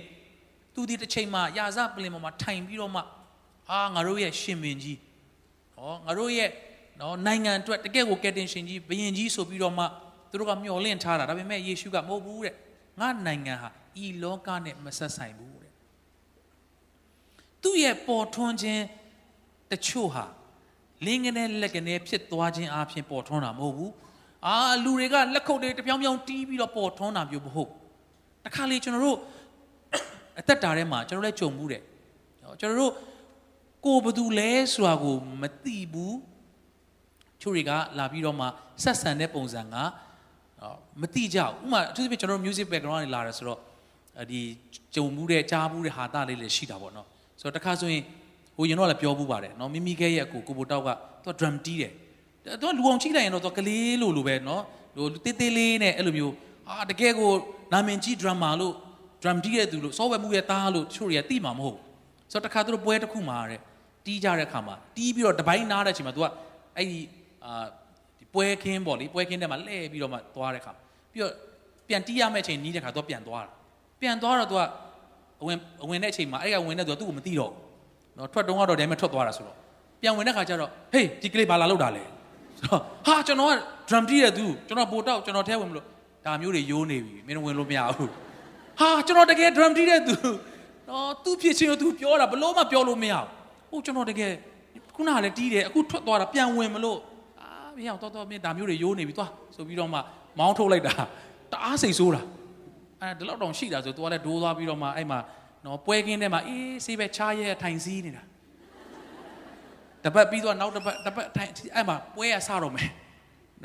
[0.74, 3.02] သူဒီတစ်ချိန်မှာယာဇပလင်ပေါ်မှာထိုင်ပြီးတော့မှ
[3.72, 5.00] အာငါတို့ရဲ့ရှင်မင်းကြီး
[5.76, 6.50] ဟောငါတို့ရဲ့
[7.00, 9.86] နော်နိုင်ငံအတွက်တကယ့်ကိုကယ်တင်ရှင်ကြီးဘုရင်ကြီးဆိုပြီးတော့မှ
[10.30, 12.56] သူတို့ကမျှော်လင့်ထားတာဒါပေမဲ့ယေရှုကမဟုတ်ဘူးတဲ့
[13.00, 13.70] ငါနိုင်ငံဟာ
[14.04, 15.72] ဤလောကနဲ့မဆက်ဆိုင်ဘူးတဲ့
[17.62, 18.84] သူ့ရဲ့ပေါ်ထွန်းခြင်း
[19.72, 20.26] တချို့ဟာ
[21.06, 23.92] လင်းကနေလက်ကနေဖြစ်သွားခြင်းအပြင်ပေါ်ထွန်းတာမဟုတ်ဘူး
[24.48, 27.70] အာလူတွေကလက်ခုပ်တွေတပြောင်ပြောင်တီးပြီးတော့ပေါ်ထွန်းတာမျိုးမဟုတ်
[28.46, 29.18] တခါလေကျွန်တော်တို့
[30.40, 31.82] အသက်တာထဲမှာကျွန်တော်လည်းကြုံမှုတယ်
[32.62, 32.94] ကျွန်တော်တို့
[33.86, 36.18] ကိုဘသူလဲဆိုတာကိုမသိဘူး
[37.42, 38.46] ချို့တွေကလာပြီးတော့မှ
[38.84, 39.76] ဆက်ဆံတဲ့ပုံစံက
[41.02, 43.60] မသိကြဘူးဥမာအထူးသဖြင့်ကျွန်တော်တို့ music background တွေလာတယ်ဆိုတော့
[44.32, 44.42] ဒီ
[44.96, 47.08] ကြုံမှုတဲ့ကြားမှုတဲ့ဟာတာလေးတွေရှိတာပေါ့နော်
[47.42, 48.04] ဆိုတော့တခါဆိုရင်
[48.56, 50.90] ဟိုရင်တော့လည်းပြောဘူးပါတယ်နော်မိမိခဲရဲ့အကူကိုဘိုတောက်က
[51.24, 51.94] သူက drum တီးတယ်
[52.62, 54.64] သူကလူအောင်ချိလိုက်ရင်တော့သူကလေးလိုလိုပဲနော်
[54.96, 56.34] ဟိုတေးသေးလေးနဲ့အဲ့လိုမျိုး
[56.68, 57.32] ဟာတကယ်ကို
[57.74, 58.74] နာမင်ကြီး drama လို့
[59.22, 61.78] drum တီးတဲ့သူလို့ software မှုရဲ့သားလို့တချို့တွေကသိမှာမဟုတ်
[62.32, 63.60] ဆိုတော့တခါသူတို့ပွဲတစ်ခုမှာတဲ့
[64.06, 66.26] တီးကြတဲ့ခါမှာတီးပြီးတော့တပိုင်းနားတဲ့အချိန်မှာသူက
[66.78, 67.00] အဲ့ဒီ
[67.46, 67.66] အာ
[68.20, 70.72] ဒီပွဲခင်းပေါ့လေပွဲခင်းတဲ့မှာလဲပြီးတော့မှသွားတဲ့ခါ
[71.12, 71.34] ပြီးတော့
[71.88, 73.52] ပြန်တီးရမယ့်အချိန်နီးတဲ့ခါသူကပြန်သွားတာ
[74.02, 74.62] ပြန်သွားတော့သူက
[75.42, 77.62] အဝင်အဝင်တဲ့အချိန်မှာအဲ့ကဝင်တဲ့သူကသူ့ကိုမသိတော့ဘူး
[78.16, 79.58] เนาะထွက်တုံးကတော့ဒါမှထွက်သွားတာဆိုတော့
[80.02, 82.04] ပြန်ဝင်တဲ့ခါကျတော့ဟေးဒီကလေးဘာလာလောက်တာလဲ
[83.08, 83.54] ဟာကျွန်တော်က
[83.90, 85.86] drum တီးတဲ့သူကျွန်တော်ပိုတောက်ကျွန်တော်ထဲဝင်မလို့
[86.26, 88.10] ဒါမျိုးတွေယိုးနေပြီမင်းဝင်လို့မရဘူး
[88.80, 90.16] ဟာကျွန်တော်တကယ် drum တီးတဲ့သူ
[90.90, 93.28] နော်သူဖြစ်ချင်းသူပြောတာဘလို့မှပြောလို့မရဘူး
[93.70, 94.32] ဟိုကျွန်တော်တကယ်
[94.96, 97.00] ခုနကလည်းတီးတယ်အခုထွက်သွားတာပြန်ဝင်မလို့
[97.42, 100.00] အာမင်းအောင်တော်တော်မင်းဒါမျိုးတွေရိုးနေပြီသွားဆိုပြီးတော့မှ
[100.40, 100.94] မောင်းထုတ်လိုက်တာ
[101.52, 102.22] တအားစိတ်ဆိုးတာ
[103.02, 105.20] အဲဒီလောက်တောင်ရှိတာဆိုသူကလည်းဒိုးသွားပြီးတော့မှအဲ့မှာ
[105.66, 108.24] နော်ပွဲကင်းထဲမှာအေးဆေးပဲချားရဲထိုင်စည်းနေတာ
[110.06, 112.90] တပတ်ပြီးတော့နောက်တပတ်တပတ်ထိုင်အဲ့မှာပွဲရစတော့မယ်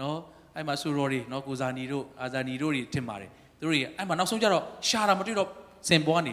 [0.00, 0.16] နော်
[0.56, 5.48] အဲ့မှာဆူရော်တွေနော်ကိုဇာနီတို့အာဇာနီတို့တွေထင်ပါတယ်သူတို့တွေအဲ့မှာနောက်ဆုံးကျတော့ရှာတာမတွေ့တော့
[5.88, 6.32] စင်ပေါ်ကနေ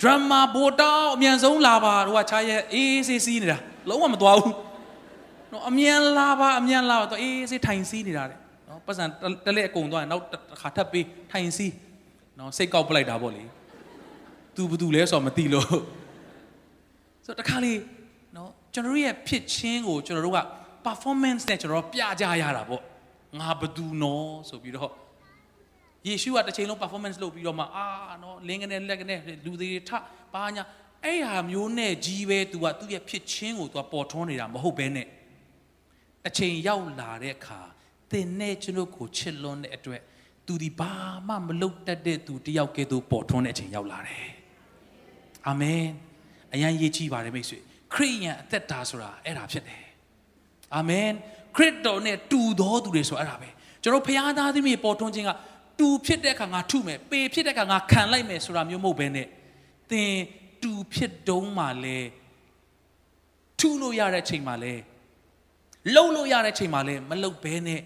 [0.00, 4.54] ဒရမာဘိုတောင်းအမြန်ဆုံးလာပါတို့ကချားရဲအေးဆေးစီးနေတာလုံးဝမသွားဘူး
[5.52, 8.38] နော်အမြန်လာပါအမြန်လာပါတော့အေးဆေးထိုင်စီးနေတာတဲ့
[8.68, 9.04] နော်ပတ်စံ
[9.44, 11.72] တလက်အကုန်သွားရင်နောက်တစ်ခါထပ်ပြီးထိုင်စီး
[12.38, 13.42] နော်စိတ်ကောက်ပလိုက်တာပေါ့လေ
[14.56, 15.66] သူဘသူလဲဆိုတော့မသိလို့
[17.26, 18.01] ဆိုတော့တခါလေနော်
[18.73, 20.39] ကျွန်တော်တို့ရဲ့ဖြစ်ချင်းကိုကျွန်တော်တို့က
[20.85, 22.81] performance နဲ့ကျွန်တော်တို့ပြကြရတာပေါ့
[23.39, 24.91] ငါဘသူနော်ဆိုပြီးတော့
[26.07, 27.85] ယေရှုကတစ်ချိန်လုံး performance လုပ်ပြီးတော့မှအာ
[28.23, 29.91] နော်လင်းကနေလက်ကနေလူတွေထ
[30.33, 30.63] ပါညာ
[31.03, 35.07] အဲ့ဟာမျိုးနဲ့ကြီးပဲ तू ကသူ့ရဲ့ဖြစ်ချင်းကို तू ပေါ်ထွန်းနေတာမဟုတ်ဘဲနဲ့
[36.27, 37.59] အချိန်ရောက်လာတဲ့အခါ
[38.11, 40.01] သင်နဲ့ကျွန်ုပ်ကိုချစ်လွန်းတဲ့အတွက်
[40.47, 40.93] तू ဒီဘာ
[41.27, 44.27] မှမလုပ်တတ်တဲ့ तू တယောက်ကဲ့သို့ပေါ်ထွန်းတဲ့အချိန်ရောက်လာတယ်
[45.47, 45.83] အာမင်
[46.53, 47.59] အရန်ရေးကြည့်ပါတယ်မိတ်ဆွေ
[47.94, 49.84] ခရိယန်အသက်တာဆိုတာအဲ့ဒါဖြစ်တယ်
[50.76, 51.08] အာမင်
[51.56, 53.48] ခရစ်တော်နဲ့တူတော်သူတွေဆိုအဲ့ဒါပဲ
[53.82, 55.30] ကျွန်တော်ဖခင်သားသမီးပေါ်ထွန်းခြင်းက
[55.78, 59.26] တူဖြစ်တဲ့အခါငါထုမယ်ပေဖြစ်တဲ့အခါငါခံလိုက်မယ်ဆိုတာမျိုးမဟုတ်ဘဲနဲ့
[59.90, 60.14] သင်
[60.62, 61.98] တူဖြစ်တုံးမှလဲ
[63.58, 64.74] ထုလို့ရတဲ့ချိန်မှလဲ
[65.94, 67.80] လှုပ်လို့ရတဲ့ချိန်မှလဲမလှုပ်ဘဲနဲ့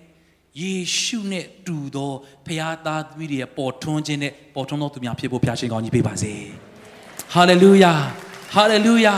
[0.61, 2.13] ယေရှုနဲ့တူသော
[2.47, 6.35] ဖခင်သားသမီးတွေရဲ့ပေါ်ထွန်းခြင်းနဲ့ပေါ်ထွန်းသောသူများဖြစ်ဖို့ဖခင်ရှင်ကောင်းကြီးပေးပါစေ
[7.35, 7.93] ဟာလေလုယာ
[8.55, 9.17] ဟာလေလုယာ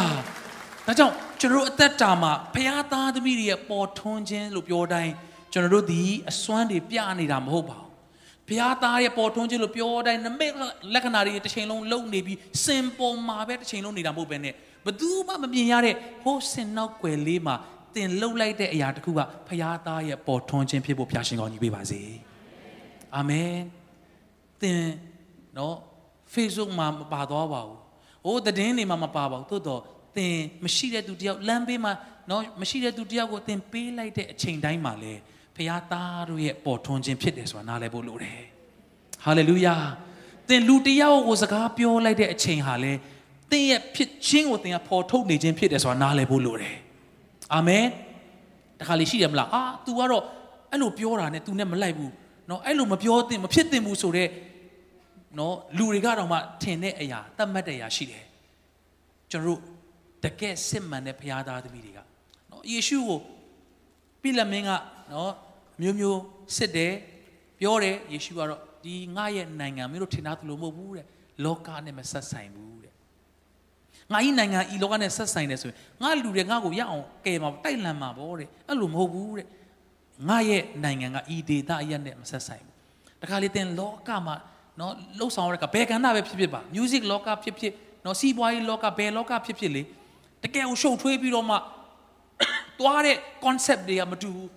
[0.88, 5.12] ဒါကြောင့်ကျွန်တော်တို့အသက်တာမှာဖခင်သားသမီးတွေရဲ့ပေါ်ထွန်းခြင်းလို့ပြောတိုင်း
[5.52, 7.88] ကျွန်တော်တို့ဒီအစွမ်းတွေပြနေတာမဟုတ်ပါဘူး
[8.48, 10.52] ဘုရားသားရဲ့ပေါ်ထွန်းခြင်းလို့ပြောတိုင်းနမိတ်
[10.94, 14.54] လက္ခဏာတွေတစ်ချိန်လုံးလုံနေပြီးစင်ပေါ်မှာပဲတစ်ချိန်လုံးနေတာမဟုတ်ပဲနဲ့
[14.86, 17.54] ဘသူမှမမြင်ရတဲ့ဟိုးစင်နောက်ွယ်လေးမှာ
[17.94, 22.00] တင်လှုပ်လိုက်တဲ့အရာတစ်ခုကဘုရားသားရဲ့ပေါ်ထွန်းခြင်းဖြစ်ဖို့ဖျားရှင်ကောင်းကြီးပေးပါစေ
[23.16, 23.52] အာမင်
[24.60, 24.80] သင်
[25.58, 25.76] နော်
[26.34, 27.78] Facebook မှာမပါသွားပါဘူး။
[28.24, 29.82] အိုးသတင်းတွေမှာမပါပါဘူး။သို့တော့
[30.16, 31.92] သင်မရှိတဲ့သူတယောက်လမ်းဘေးမှာ
[32.30, 35.14] နော်မရှိတဲ့သူတယောက်ကိုသင်ပေးလိုက်တဲ့အချိန်တိုင်းမှာလေ
[35.56, 38.40] ဖခင်သားတို့ရဲ့ပေါ်ထွန်းခြင်းဖြစ်တယ်ဆိုတာနားလည်ဖို့လိုတယ်။
[39.24, 39.76] ဟာလေလုယာ။
[40.48, 42.92] သင်လူတယောက်ကိုစကားပြောလိုက်တဲ့အချိန်ဟာလေ
[43.50, 46.76] သင်ရဲ့ဖြစ်ခြင်းကိုသင်ကပေါ်ထုတ်နေခြင်းဖြစ်တယ်ဆိုတာနားလည်ဖို့လိုတယ်။
[47.54, 47.84] အာမင်။
[48.80, 50.24] တခါလေရှိတယ်မလား။အာ तू ကတော့
[50.70, 52.10] အဲ့လိုပြောတာနဲ့ तू နဲ့မလိုက်ဘူး။
[52.50, 54.30] နော်အဲ့လိုမပြောသင့်မဖြစ်သင့်ဘူးဆိုတော့
[55.38, 58.24] နော်လူတွေကတော့မှထင်တဲ့အရာတတ်မှတ်တဲ့အရာရှိတယ်
[59.30, 59.60] ကျွန်တော်တို့
[60.24, 61.98] တကယ်စစ်မှန်တဲ့ဘုရားသားသမီးတွေက
[62.50, 63.20] နော်ယေရှုကို
[64.22, 64.70] ပြလက်မင်းက
[65.12, 65.32] နော်
[65.82, 66.20] မျိုးမျိုး
[66.56, 66.94] စစ်တယ်
[67.60, 71.06] ပြောတယ်ယေရှုကတော့ဒီငါရဲ့နိုင်ငံမင်းတို့ထင်သားသလိုမဟုတ်ဘူးတဲ့
[71.44, 72.92] လောကနဲ့မဆက်ဆိုင်ဘူးတဲ့
[74.12, 79.46] ငါဤနိုင်ငံဤလောကနဲ့ဆက်ဆိုင်တယ်ဆိုရင်ငါလူတွေငါ့ကိုရအောင်ကယ်မှာတိုက်လန်မှာပေါ့တဲ့အဲ့လိုမဟုတ်ဘူးတဲ့
[80.28, 82.76] ငါရဲ့နိုင်ငံကဤဒေတာအရက်နဲ့မဆက်ဆိုင်ဘူး
[83.22, 84.34] တခါလေသင်လောကမှာ
[84.80, 87.72] နော်လှုပ်ဆောင်ရတဲ့ကဘယ်ကဏ္ဍပဲဖြစ်ဖြစ်ပါ music လောကဖြစ်ဖြစ်
[88.04, 89.82] နော်စီးပွားရေးလောကဘယ်လောကဖြစ်ဖြစ်လေ
[90.42, 91.56] တကယ်ကိုရှုပ်ထွေးပြီးတော့မှ
[92.78, 94.50] သွားတဲ့ concept တွေကမတူဘူး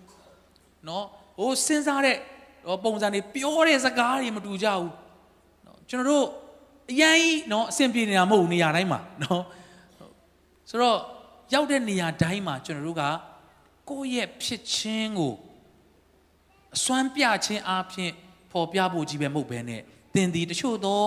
[0.88, 1.06] နော်
[1.38, 2.17] ဟိုစဉ်းစားတဲ့
[2.84, 4.91] ပုံစံတွေပြောတဲ့စကားတွေမတူကြဘူး
[5.65, 6.26] နော်ကျွန်တော်တို့
[6.91, 9.44] အရင်နော်အဆင်ပြေနေတာမဟုတ်ဘူးနေရာတိုင်းမှာနော်
[10.70, 10.98] ဆိုတော့
[11.54, 13.04] ရောက်တဲ့နေရာတိုင်းမှာကျွန်တော်တို့က
[13.89, 15.34] ကိုယ့်ရဲ့ဖြစ်ချင်းကို
[16.76, 18.12] အစွမ်းပြခြင်းအပြင်
[18.52, 19.82] ပေါ်ပြဖို့ကြီးပဲမဟုတ်ဘဲနဲ့
[20.13, 21.02] သင်ဒီတချို့သော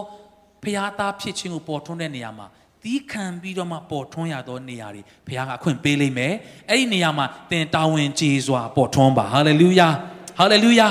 [0.63, 2.47] ဖျားသားဖြစ်ခြင်းကိုပေါ်ထွန်းတဲ့နေရာမှာ
[2.85, 6.35] သီးခံပြီးတော့မှပေါ်ထွန်းရသောနေရာတွေဘုရားကအခွင့်ပေးလိမ့်မယ်
[6.70, 9.88] အဲ့ဒီနေရာမှာသင်တာဝန်ကြီးစွာပေါ်ထွန်းပါဟာလေလုယာ
[10.38, 10.88] ဟာလေလုယာ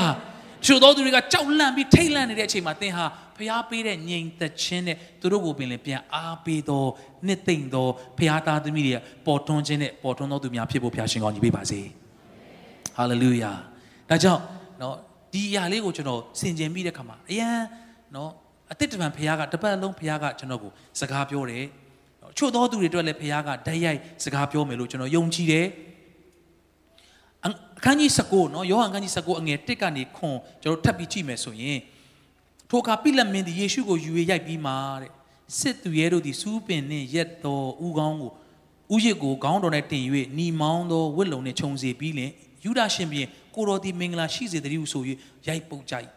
[0.66, 3.06] ချို့သောသူတွေကကြောက်လန့်ပြီးထိတ်လန့်နေတဲ့အချိန်မှာသင်ဟာ
[3.38, 6.84] ဖျားပေးတဲ့ငြိမ်သက်ခြင်းနဲ့သူတို့ကိုပင်လည်းပြန်အားပေးသော
[7.28, 11.80] နှစ်သိမ့်သောဖျားသားသမီးတွေပေါ်ထွန်းခြင်းနဲ့ပေါ်ထွန်းသောသူများဖြစ်ဖို့ဖျားရှင်ကောင်းကြီးပေးပါစေ။
[12.98, 13.52] ဟာလေလုယာ။
[14.10, 14.42] ဒါကြောင့်
[14.82, 14.96] နော်
[15.34, 17.60] ဒီအရာလေးကိုကျွန်တော်ဆင်ခြင်ပြီးတဲ့အခါမှာအရန်
[18.16, 18.32] နော်
[18.72, 21.66] အတိတ်တပံဖျားကတပတ်လုံးဖျားကကျွန်တော်ကိုစကားပြောတယ်
[22.34, 25.68] အချို့သောသူတွေအတွက်လည်းဘုရားကဓာတ်ရိုက်စကားပြောမယ်လို့ကျွန်တော်ယုံကြည်တယ်
[27.46, 27.50] အ
[27.84, 31.80] ခန်းကြီး19နော်ယောဟန်အခန်းကြီး19အငယ်1ကနေခွန်ကျွန်တော်ထပ်ပြီးကြည့်မယ်ဆိုရင်
[32.70, 35.12] ထိုအခါပိလမင်းသည်ယေရှုကိုယူ၍ရိုက်ပြီးမှတဲ့
[35.60, 38.32] စစ်သူရဲတို့သည်စူးပင်နှင့်ရက်တော်ဥကောင်းကို
[38.94, 40.04] ဥရစ်ကိုခေါင်းတော်၌တင်၍
[40.38, 42.32] ညီမောင်းသောဝစ်လုံနှင့်ခြုံစေပြီးလင်
[42.64, 45.04] ယူဒရှင်ပြင်ကိုတော်သည်မင်္ဂလာရှိစေတည်းဟုဆို၍
[45.48, 45.96] ရိုက်ပုတ်ကြ၏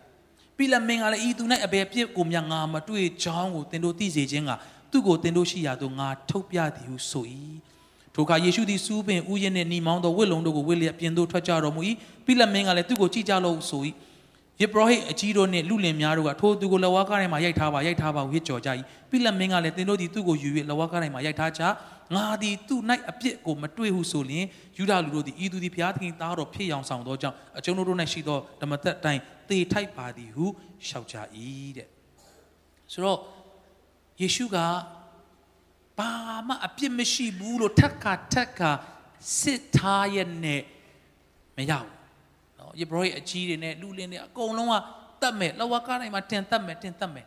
[0.56, 4.50] ပိလမင်းကလည်းဤသူ၌အဘယ်ပြစ်ကိုမြငါမတွေ့ကြောင်းကိုသင်တို့သိစေခြင်းက
[4.96, 7.24] သူ့ကိုတင်တို့ရှိရာသို့ငါထုတ်ပြသည်ဟုဆို၏
[8.14, 11.80] ထိုအခါယေရှုသည်စူးပင်ဥယျာဉ်နှင့်ညီမောင်းသောဝတ်လုံတို့ကိုဝတ်လျက်ပြင်သို့ထွက်ကြတော်မူ၏
[12.24, 13.82] ပြီးလည်းမင်္ဂလာလည်းသူ့ကိုကြည့်ကြလို့ဆို၏
[14.60, 18.70] ယေဘရဟိအကြီးတို့နှင့်လူလင်များတို့ကထိုသူကိုလဝါကားထဲမှာရိုက်ထားပါရိုက်ထားပါဟုဟစ်ကြော်ကြ၏
[19.10, 21.62] ပြီးလည်းမင်းကလည်းတင်တို့သည်သူ့ကိုယူ၍လဝါကားထဲမှာရိုက်ထားကြ
[22.14, 22.80] ငါသည်သူ့၌
[23.10, 24.44] အပြစ်ကိုမတွေ့ဟုဆိုလျင်
[24.78, 30.46] ယူဒလူတို့သည်ဤသူသည်ဘုရားသခင်သားတော်ဖြစ်အောင်ဆောင်သောကြောင့်အကျွန်ုပ်တို့၌ရှိသောဓမ္မသက်တိုင်းသေထိုက်ပါသည်ဟု
[30.88, 31.16] ရှောက်ကြ၏
[31.76, 31.88] တဲ့
[32.92, 33.18] ဆိုတော့
[34.20, 34.56] ယေရှုက
[35.98, 36.10] ဘာ
[36.48, 38.70] မှအပြစ်မရှိဘူးလို့ထက်ခါထက်ခါ
[39.40, 40.62] စစ်ထားရနဲ့
[41.56, 41.92] မရဘူး
[42.58, 44.74] နော်ယေဘရဟိအကြီးတွေနဲ့လူလင်းတွေအကုန်လုံးက
[45.22, 47.24] တတ်မဲ့လဝကားတိုင်းမှာတင်တတ်မဲ့တင်တတ်မဲ့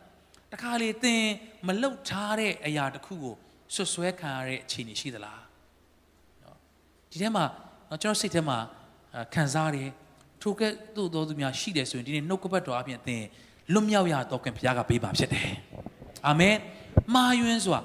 [0.52, 1.22] တခါလေသင်
[1.66, 3.34] မလုတ်ထားတဲ့အရာတစ်ခုကို
[3.74, 5.42] ဆွဆွဲခံရတဲ့အခြေအနေရှိသလား
[6.42, 6.56] နော်
[7.10, 7.44] ဒီထဲမှာ
[7.88, 8.58] နော်ကျွန်တော်စိတ်ထဲမှာ
[9.34, 9.88] ခံစားရတယ်
[10.42, 13.22] ထိုကဲ့သို့သောသူများရှိတယ်ဆိုရင်ဒီနေ့နှုတ်ကပတ်တော်အပြင်သင်
[13.72, 15.50] လွတ်မြောက်ရတော့ခင်ဘုရားကပေးပါဖြစ်တယ်
[16.26, 16.54] အာမင်
[17.14, 17.78] မာယွန်းစွာ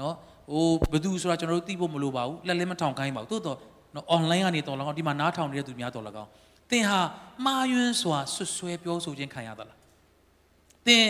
[0.00, 0.14] နော်
[0.52, 3.58] ဟိုဘယ်သူဆိုတာကျွန်တော်တို့သိဖို့မလိုပါဘူးလက်လည်းမထောင်ခိုင်းပါဘူးသို့တော့
[3.94, 6.28] နော် online ကနေတော်လောက်ဒီမှာနားထောင်နေတဲ့သူများတော်လောက်အောင်
[6.70, 7.00] သင်ဟာ
[7.46, 9.78] မာယွန်းစွာဆွဆွဲပြောဆိုခြင်းခံရသလား
[10.86, 11.06] သင်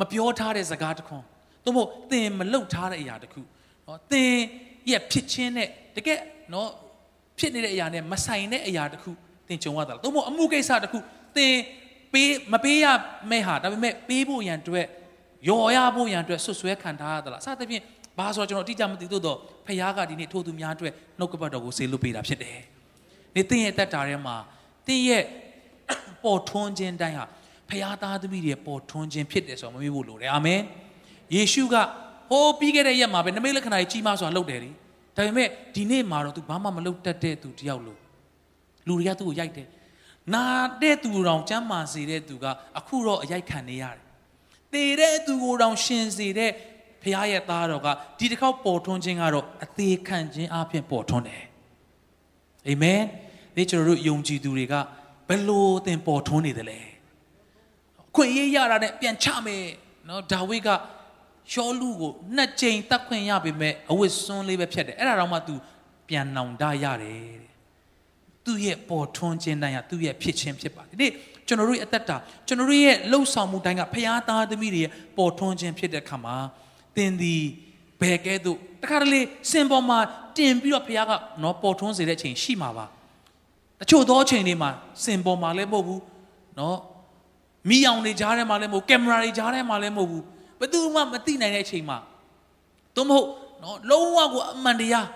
[0.00, 1.24] မပြောထားတဲ့စကားတခွန်း
[1.64, 3.40] သို့မဟုတ်သင်မလုပ်ထားတဲ့အရာတခု
[3.86, 4.34] နော်သင်
[4.90, 6.20] ရဲ့ဖြစ်ချင်းနဲ့တကယ်
[6.52, 6.70] နော်
[7.38, 9.10] ဖြစ်နေတဲ့အရာနဲ့မဆိုင်တဲ့အရာတခု
[9.48, 10.98] သင်ကြုံရတာလားသို့မဟုတ်အမှုကိစ္စတခု
[11.36, 11.54] သင်
[12.12, 12.86] ပေးမပေးရ
[13.30, 14.86] မဲ့ဟာဒါပေမဲ့ပေးဖို့ရန်အတွက်
[15.48, 17.82] ယော်ရဖို့ရန်အတွက်ဆွဆွဲခံထားရသလားအစသဖြင့်
[18.18, 22.58] ဘာဆိုတော့ကျွန်တော်အတိအကျမသိသို့တော့ဖခင်ကဒီနေ့ထိုသူများအတွက်နှုတ်ကပတ်တော်ကိုဆေးလွတ်ပေးတာဖြစ်တယ်။
[23.36, 24.36] နေသင်ရဲ့တက်တာထဲမှာ
[24.86, 25.24] သင်ရဲ့
[26.24, 27.24] ပေါ်ထွန်းခြင်းတိုင်းဟာ
[27.68, 30.60] ဖခင်သားသမီးတွေပေါ်ထွန်းခြင်းဖြစ်တယ်ဆိုတော့မမေ့ဖို့လိုတယ်အာမင်။
[31.34, 31.76] ယေရှုက
[32.30, 34.70] ဟိုးပြီးခဲ့တဲ့ရက်မှာပဲနမိတ်လက္ခဏာကြီးကြီးမားစွာလုပ်တယ်လေ
[35.16, 37.98] ဒါပေမဲ့ဒီနေ့မှာတော့ तू ဘာမှမလုပ်တတ်တဲ့သူတယောက်လို့
[38.86, 39.68] လူတွေကသူ့ကိုရိုက်တယ်
[40.34, 40.44] နာ
[40.82, 42.46] တဲ့သူတောင်ကျမ်းမာစေတဲ့သူက
[42.78, 44.09] အခုတော့အရိုက်ခံနေရတယ်
[44.72, 46.50] သေတဲ့သူကိုတောင်ရှင်စေတဲ့
[47.02, 51.42] ဖခင်ရဲ့သားတော်ကဒီတစ်ခေါက်ပေါ်ထွန်းခြင်းကတော့အသေးခံခြင်းအပြင်ပေါ်ထွန်းတယ်
[52.68, 53.00] အာမင်
[53.54, 54.74] ဒီကျွန်တော်တို့ယုံကြည်သူတွေက
[55.28, 56.78] ဘယ်လိုသင်ပေါ်ထွန်းနေသလဲ
[58.14, 59.64] ခွင့်ရရတာနဲ့ပြန်ချမယ်
[60.08, 60.68] နော်ဒါဝိဒ်က
[61.52, 65.54] ရှောလူကိုနှစ်ကြိမ်တတ်ခွင့်ရပေမဲ့အဝတ်စွန်းလေးပဲဖြတ်တယ်အဲ့ဒါတော့မှ तू
[66.08, 67.50] ပြန်နောင်တရတယ်တဲ့
[68.44, 71.12] သူ့ရဲ့ပေါ်ထွန်းခြင်းတိုင်းဟာသူ့ရဲ့ဖြစ်ခြင်းဖြစ်ပါတယ်ဒီနေ့
[71.50, 76.36] ကျွန်တော်တို့ရဲ့အသက်တာကျွန်တော်တို့ရဲ့လှုပ်ဆောင်မှုတိုင်းကဖျားသားသမီးတွေရဲ့ပေါ်ထွန်းခြင်းဖြစ်တဲ့အခါမှာ
[76.96, 77.42] သင်သည်
[78.00, 79.20] ဘယ်ကဲ့သို့တခါတလေ
[79.50, 79.98] စင်ပေါ်မှာ
[80.36, 82.86] တင်ပြီးတော့ဖျားကနော်ပေါ်ထွန်းစေတဲ့အချိန်ရှိမှာပါ
[83.80, 84.70] တချို့သောအချိန်တွေမှာ
[85.04, 86.02] စင်ပေါ်မှာလည်းမဟုတ်ဘူး
[86.58, 86.78] နော်
[87.68, 90.24] မီးအောင်တွေကြားထဲမှာလည်းမဟုတ်ကင်မရာတွေကြားထဲမှာလည်းမဟုတ်ဘူး
[90.60, 91.98] ဘယ်သူမှမသိနိုင်တဲ့အချိန်မှာ
[92.96, 93.26] သို့မဟုတ်
[93.62, 95.08] နော်လုံးဝကိုအမှန်တရား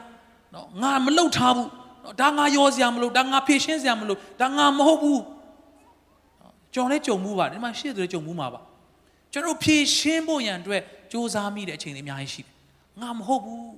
[0.54, 1.68] နော်ငါမလှုပ်ထားဘူး
[2.04, 5.20] နော်ဒါငါရောစရာမလို့ဒါငါဖြည့်ရှင်းစရာမလို့ဒါငါမဟုတ်ဘူး
[6.74, 8.60] ကျွန်တော်လည်းကြုံမှုပါဒီမှာရှေ့သူလည်းကြုံမှုမှာပါ
[9.32, 12.52] ကျွန်တော်ဖြည့်ရှင်းဖို့ရန်အတွက်စူးစမ်းမိတဲ့အချိန်တွေအများကြီးရှိတယ်
[13.00, 13.74] ငါမဟုတ်ဘူး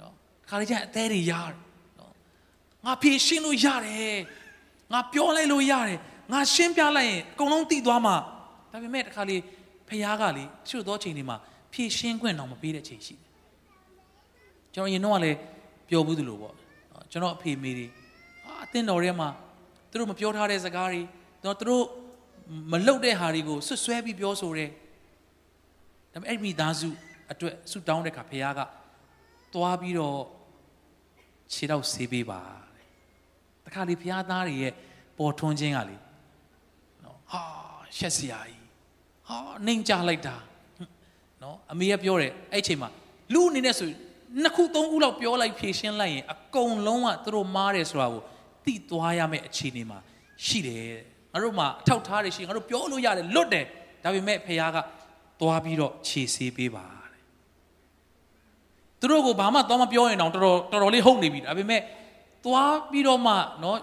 [0.00, 0.12] နော်
[0.48, 1.54] ခါလေးကျရင်အသေးတွေရတယ်
[1.98, 2.12] နော်
[2.84, 4.16] ငါဖြည့်ရှင်းလို့ရတယ်
[4.92, 5.98] ငါပြောလိုက်လို့ရတယ်
[6.32, 8.16] ငါရှင်းပြလိုက်ရင်အကုန်လုံးသိသွားမှာ
[8.72, 9.40] ဒါပေမဲ့တခါလေး
[9.88, 11.36] ဖះကလေချွတ်သောချိန်တွေမှာ
[11.72, 13.28] ဖြည့်ရှင်းခွင့်တော့မပေးတဲ့ချိန်ရှိတယ်
[14.74, 15.38] ကျွန်တော်ရင်တော့လည်း
[15.88, 16.54] ပြောဘူးသလိုပေါ့
[17.10, 17.86] ကျွန်တော်အဖေမေတွေ
[18.44, 19.28] အာအတင်းတော်ထဲမှာ
[19.90, 21.02] သူတို့မပြောထားတဲ့စကားတွေ
[21.44, 21.84] တော့သူတို့
[22.72, 24.70] မလုပ်တဲ့ဟာတွေကိုဆွဆွဲပြီးပြောဆိုတယ်
[26.12, 26.88] ဒါပေမဲ့အဲ့မိသားစု
[27.32, 28.60] အတွက်ဆူတောင်းတဲ့ခါဖခင်က
[29.54, 30.20] သွားပြီးတော့
[31.52, 32.40] ခြေတော့ဆေးပေးပါ
[33.64, 34.72] တခါလေဖခင်သားတွေရဲ့
[35.18, 35.96] ပေါ်ထွန်းခြင်းကလေ
[37.04, 37.42] နော်ဟာ
[37.96, 38.62] ရှက်စရာကြီး
[39.28, 39.36] ဟာ
[39.66, 40.36] နှိမ်ကြလိုက်တာ
[41.42, 42.88] နော်အမေကပြောတယ်အဲ့ချိန်မှာ
[43.32, 43.88] လူအနေနဲ့ဆို
[44.42, 48.22] နှစ်ခုသုံးခုလောက်ပြောလိုက်ဖြည့်ရှင်းလိုက်ရင်အကုန်လုံးကသူတို့မားတယ်ဆိုတာကို
[48.64, 49.98] သိသွားရမယ့်အခြေအနေမှာ
[50.46, 50.94] ရှိတယ်
[51.33, 53.65] ငါတို့မှာအထောက်ထားတွေရှိငါတို့ပြောလို့ရတယ်လွတ်တယ်
[54.03, 54.77] ဒါပေမဲ့ဖခင်က
[55.39, 57.23] သွားပြီးတော့ခြေဆေးပေးပါတဲ့
[58.99, 61.81] သူတို့ကိုဘာမှသွားမပြောရင်တော့တော်တော်တော်တော်လေးဟုတ်နေပြီဒါပေမဲ့
[62.45, 63.77] သွားပြီးတော့မှเนาะ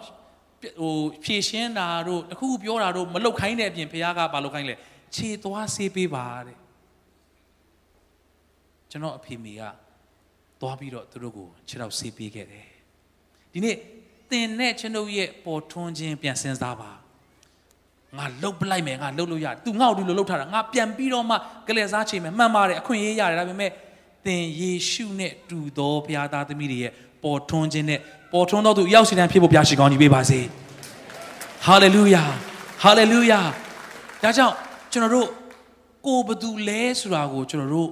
[0.81, 4.75] ဟိုဖြည့်ရှင်းတာတို့တခုခုပြောတာတို့မလုတ်ခိုင်းတဲ့အပြင်ဖခင်ကဘာလုတ်ခိုင်းလဲ
[5.15, 6.59] ခြေသွားဆေးပေးပါတဲ့
[8.91, 9.62] ကျွန်တော်အဖေမိက
[10.61, 12.69] သွားပြီးတော့သူတို့ကိုခြေထောက်ဆေးပေးခဲ့တယ်
[13.53, 13.77] ဒီနေ့
[14.31, 16.93] သင်နဲ့ကျွန်ုပ်ရဲ့ပေါ်ထွန်းခြင်းပြန်စဉ်းစားပါ
[18.18, 21.36] ငါလှုပ်ပလိုက်မယ်ငါလှုပ်လို့ရတယ် तू ငါ့ကိုဒီလိုလှုပ်ထားတာငါပြန်ပြီးတော့မှ
[21.68, 23.72] ကလေးစားချိန်မယ်မှန်ပါတယ်အခွင့်အရေးရတယ်ဒါပေမဲ့
[24.26, 26.91] သင်ယေရှုနဲ့တူသောဘုရားသားသမီးတွေရဲ့
[27.24, 27.99] ပေါ်ထွန်းခြင်းနဲ့
[28.34, 30.39] ပေါ်ထွန်းသောသူရောက်စီတိုင်းဖြစ်ဖို့ဘုရားရှိကောင်းကြီးပေးပါစေ
[31.66, 32.24] ဟာလေလုယာ
[32.84, 33.39] ဟာလေလုယာ
[34.24, 34.55] ဒါကြောင့်
[34.91, 35.28] ကျွန်တော်တို့
[36.05, 37.89] ကိုဘသူလဲဆိုတာကိုကျွန်တော်တို့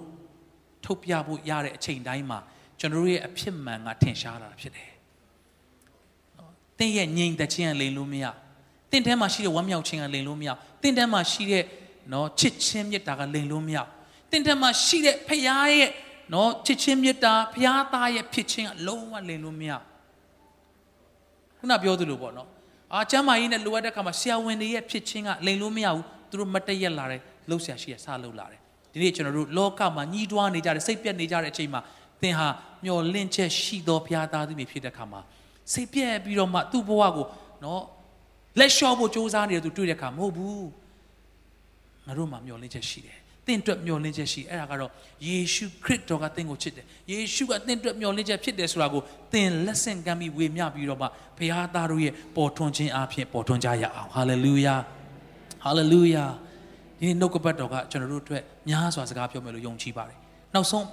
[0.85, 2.39] ထုတ်ပြဖို့ရတဲ့အချိန်တိုင်းမှာ
[2.79, 4.89] ကျွန်တော်တို့ရဲ့အဖြစ်မှန်ကထင်ရှားလာတာဖြစ်တယ်။
[6.79, 8.25] တင်းရဲ့ငြိမ်သက်ခြင်းကလိမ်လို့မရ။
[8.91, 10.49] တင်းထဲမှာရှိတဲ့ဝမ်းမြောက်ခြင်းကလိမ်လို့မရ။
[10.81, 11.63] တင်းထဲမှာရှိတဲ့
[12.13, 13.77] နော်ချစ်ချင်းမေတ္တာကလိမ်လို့မရ။
[14.31, 15.89] တင်းထဲမှာရှိတဲ့ဖခင်ရဲ့
[16.33, 19.71] နော်ချစ်ချင်းမေတ္တာဖခင်သားရဲ့ဖြစ်ခြင်းကလုံးဝလိမ်လို့မရ။
[21.57, 22.47] ခုနပြောသလိုပေါ့နော်။
[22.93, 28.59] အာကျမ်းမာရေးနဲ့လိုအပ်တဲ့အခါမှာဆရာဝန်တွေရဲ့ဖြစ်ခြင်းကလိမ်လို့မရဘူး။သူတို့မတည့်ရက်လာတယ်လှုပ်ရှားရှိရဆလှုပ်လာတယ်။
[28.91, 31.81] ဒီနေ့ကျွန်တော်တို့လောကမှာညီးတွားနေကြတယ်စိတ်ပြက်နေကြတဲ့အချိန်မှာ
[32.21, 32.47] သင်ဟာ
[32.85, 35.21] မျော်လင့်ချက်ရှိသောဘုရားသားသူမျိုးဖြစ်တဲ့အခါမှာ
[35.73, 37.25] စိတ်ပြက်ပြီးတော့မှသူ့ဘဝကို
[37.63, 37.81] နော်
[38.58, 40.66] လက်လျှော့ဖို့ကြိုးစားနေတယ်သူတွေ့တဲ့အခါမဟုတ်ဘူး
[42.06, 44.90] ငါတို့မှာမျော်လင့်ချက်ရှိတယ်သင်အတွက်မျှော်လင့်ချက်ရှိအဲ့ဒါကတော့
[45.26, 49.02] ယေရှုခရစ်တော်ကသင်ကိုချစ်တယ်ယေရှုကသင်အတွက်မျှော်လင့်ချက်ဖြစ်တယ်ဆိုတာကို
[49.32, 51.06] သင်လက်ဆင့်ကမ်းပြီးဝေမျှပြီးတော့မှ
[51.38, 54.76] ဘုရားသားတို့ရဲ့ပေါ်ထွန်းခြင်းအဖြစ်ပေါ်ထွန်းကြရအောင်ဟာလေလုယာ
[55.64, 56.24] ဟာလေလုယာ
[56.98, 60.18] ဒီနေ့နှုတ်ကပတ်တော်ကကျွန်တော်တို့အတွက်များစွာစကားပြောမယ်လို့ယုံကြည်ပါတယ်
[60.54, 60.86] နောက်ဆုံး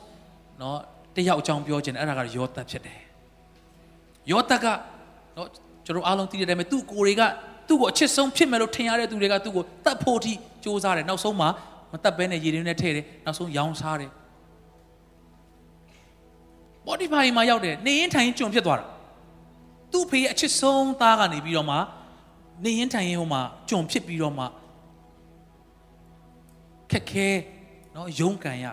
[0.60, 0.76] เนาะ
[1.16, 3.00] တယောက်အကြောင်းပြောခြင်းအဲ့ဒါကယောသတ်ဖြစ်တယ်
[4.32, 4.66] ယောသတ်က
[5.36, 5.48] เนาะ
[5.86, 7.22] ကျွန်တော်အားလုံးသိတဲ့အတိုင်းပဲသူ့ကိုယ်တွေက
[7.69, 10.33] သူ့ကိုအချစ်ဆုံးဖြစ်မယ်လို့ထင်ရတဲ့သူတွေကသူ့ကိုတတ်ဖို့ထိ
[10.65, 11.49] စူးစမ်းတယ်နောက်ဆုံးမှာ
[11.93, 14.11] မတတ်ဘဲနဲ့ရေတွေနဲ့ထည့်တယ်နောက်ဆုံးရောင်းစားတယ်
[16.87, 18.87] ပေါ်တီဖိုင်မှာရောက်တယ်နေရင်ထိုင်ရင်ကျွန်ဖြစ်သွားတာ
[19.93, 21.77] သူ့ဖေရဲ့အချစ်ဆုံးသားကနေပြီးတော့မှ
[22.65, 24.45] နေရင်ထိုင်ရင်ဟိုမှာကျွန်ဖြစ်ပြီးတော့မှ
[26.91, 27.29] ခက်ခဲ
[27.95, 28.67] နော်ယုံကန်ရ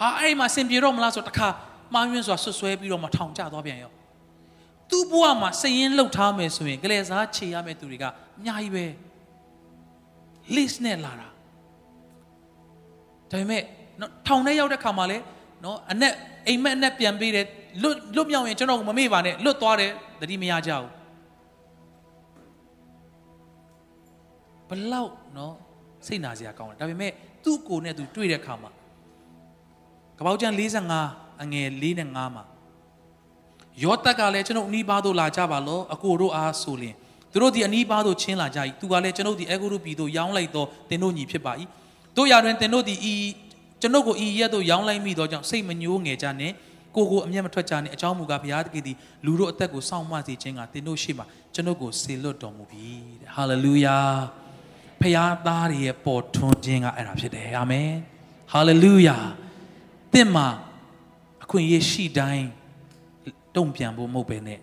[0.00, 1.48] ဟာအဲ့ဒီမှာစင်ပြေတော့မလားဆိုတခါ
[1.94, 3.92] မှားယွင်းစွာဆွဆွဲပြီးတော့မှထောင်ကျသွားပြန်ရော
[4.90, 8.10] သူ့ဘဝမှာစရင်လှုပ်ထားမယ်ဆိုရင်ကလေးစားခြေရမယ့်သူတွေကအ
[8.44, 8.84] များကြီးပဲ
[10.54, 11.28] list နဲ့လာတာ
[13.30, 13.62] ဒါပေမဲ့
[14.00, 15.18] နော်ထောင်ထဲရောက်တဲ့ခါမှာလေ
[15.64, 16.14] နော်အနက်
[16.46, 17.46] အိမ်မက်အနက်ပြန်ပေးတယ်
[17.82, 20.88] လွတ်လွတ်မြောက်ရင်ကျွန်တော်ကမမေ့ပါနဲ့လွတ်သွားတယ်တတိမရကြဘူး
[24.68, 25.54] ဘလောက်နော်
[26.06, 27.12] စိတ်နာစရာကောင်းတယ်ဒါပေမဲ့
[27.44, 28.70] သူ့ကိုယ်နဲ့သူတွေ့တဲ့ခါမှာ
[30.18, 32.44] ကပောက်ကျန်45အငယ်4နဲ့5မှာ
[33.82, 36.94] ယောသက်ကလည်းကျွန်ုပ်အနီးပါးသို့လာကြပါလောအကိုတို့အားဆိုလင်
[37.32, 41.52] သူတို့ဒီအနီးပါးသို့ချင်းလာကြ၏သူကလည်းကျွန်ုပ်ဒီအဂုရုပြည်သို့ရောင်းလိုက်သောတင်တို့ညီဖြစ်ပါ၏
[42.16, 43.14] တို့ရတွင်တင်တို့ဒီဤ
[43.80, 46.54] ကျွန်ုပ်ကိုဤရက်သို့ရောင်းလိုက်မိသောကြောင့်စိတ်မညှိုးငယ်ကြနှင့်
[46.96, 52.88] ကိုကိုအမျက်မထွက်ကြနှင့်အကြောင်းမူကားဘုရားသခင်သည်လူတို့အသက်ကိုစောင့်မစေခြင်းကတင်တို့ရှိမှကျွန်ုပ်ကိုဆေလွတ်တော်မူပြီ
[53.20, 53.98] တဲ့ဟာလေလုယာ
[55.00, 57.90] ဖခင်သားရဲ့ပေါ်ထွန်းခြင်းကအဲ့ဒါဖြစ်တယ်အာမင်
[58.52, 59.16] ဟာလေလုယာ
[60.12, 60.48] တင့်မှာ
[61.44, 62.46] အခွင့်အရေးရှိတိုင်း
[63.56, 64.58] တုံ့ပြန်ဖို့မဟုတ်ပဲနဲ့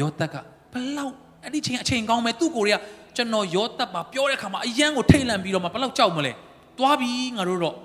[0.00, 0.34] ယောသက်က
[0.72, 1.14] ဘလောက်
[1.44, 2.78] အဲ့ဒီချိန်အချိန်ကောင်းမဲ့သူ့ကိုယ်တွေက
[3.16, 6.32] ကျွန်တော်ရောတက်ပါပြောတဲ့ခါမှာအယံကိုထိတ်လန့်ပြီးတော့မှဘယ်လောက်ကြောက်မလဲ
[6.78, 7.76] သွားပြီငါတို့တော့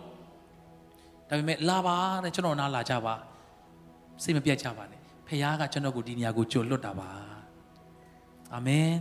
[1.30, 3.14] ဒါပေမဲ့လာပါတဲ့ကျွန်တော်နားလာကြပါ
[4.24, 7.10] စိတ်မပြတ်ကြပါနဲ့ဖခင်ကကျွန်တော်ကိုဒီနေရာကိုကြိုလွတ်တာပါ
[8.54, 8.92] အာမင်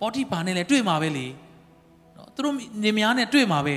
[0.00, 1.26] ပေါ်တိပါနဲ့လည်းတွေ့မှာပဲလေ
[2.16, 2.54] နော်သူတို့
[2.84, 3.76] နေများနဲ့တွေ့မှာပဲ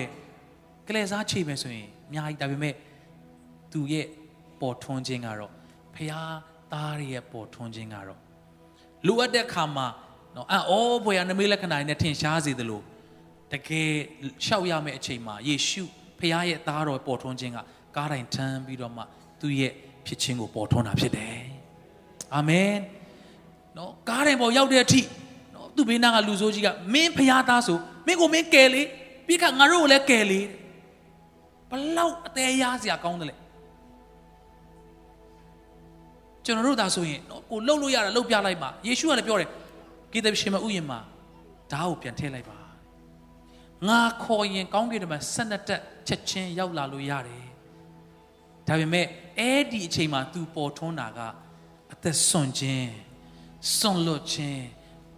[0.88, 2.74] ကလေးစားချိန်မယ်ဆိုရင်အများကြီးဒါပေမဲ့
[3.72, 4.06] သူရဲ့
[4.62, 5.52] ပေါ်ထွန်းခြင်းကတော့
[5.96, 6.30] ဖခင်
[6.74, 8.20] သားရဲ့ပေါ်ထွန်းခြင်းကတော့
[9.08, 9.88] လိုအပ်တဲ့ခါမှာ
[10.36, 12.82] နော်အော်ဘွေရနမိတ်လက္ခဏာတွေနဲ့ထင်ရှားစေသလို
[13.52, 13.92] တကယ်
[14.46, 15.84] ရှောက်ရမယ့်အချိန်မှာယေရှု
[16.20, 17.58] ဖခင်ရဲ့သားတော်ပေါ်ထွန်းခြင်းက
[17.96, 19.04] ကားတိုင်းထမ်းပြီးတော့မှ
[19.42, 19.74] သူ့ရဲ့
[20.06, 21.40] ဖြစ်ခြင်းကိုပေါ်ထွန်းတာဖြစ်တယ်
[22.36, 22.74] အာမင်
[23.78, 25.02] နော်ကားတိုင်းပေါ်ရောက်တဲ့အထိ
[25.54, 28.82] နော်သူ့ဘေးနားကလူဆိုးကြီးကမင်းဖခင်သားဆိုမင်းကိုမင်းကယ်လေ
[29.28, 30.42] ပြီးခါငါတို့ကိုလည်းကယ်လေ
[31.70, 33.36] ဘလောက်အသေးရစရာကောင်းတယ်လေ
[36.50, 39.50] ကျွန်တော်တို့ဒါဆိုရင်နော်ကိုလှုပ်လို့ရတာလှုပ်ပြလိုက်ပါယေရှုကလည်းပြောတယ်
[40.14, 41.00] ကိသရှင်မဥယျာဉ်မှာ
[41.72, 42.58] ဓာတ်ကိုပြန်ထည့်လိုက်ပါ
[43.88, 47.43] ငါခေါ်ရင်ကောင်းကင်မှာဆက်နှစ်တက်ချက်ချင်းရောက်လာလို့ရတယ်
[48.68, 49.06] ဒါပေမဲ့
[49.39, 51.20] အဲ့ဒီအချိန်မှာ तू ပေါ်ထွန်းတာက
[51.93, 52.89] အသက်ဆွန်ခြင်း
[53.78, 54.64] ဆွန်လွတ်ခြင်း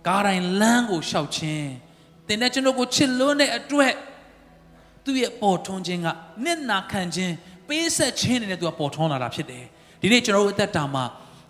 [0.08, 1.68] ကားတိုင်းလမ်းကိုရှောက်ခြင်း
[2.28, 3.94] တင်တဲ့ကျွန်တော်ကိုချစ်လွန်းတဲ့အတွက်
[5.06, 6.08] သူ့ရဲ့ပေါ်ထွန်းခြင်းက
[6.44, 7.34] မျက်နာခံခြင်း
[7.68, 9.66] ပေးဆက်ခြင်းတွေနဲ့ तू ပေါ်ထွန်းလာတာဖြစ်တယ်
[10.02, 11.04] ဒီနေ့ကျွန်တော်တို့အသက်တာမှာ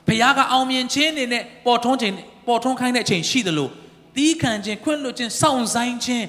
[0.08, 2.14] ဘုရားကအောင်မြင်ခြင်းတွေနဲ့ပေါ်ထွန်းခြင်း
[2.48, 3.70] ပေါ်ထွန်းခိုင်းတဲ့အချိန်ရှိသလို
[4.16, 6.28] တီးခံခြင်းခွင့်လွှတ်ခြင်းစောင့်ဆိုင်ခြင်း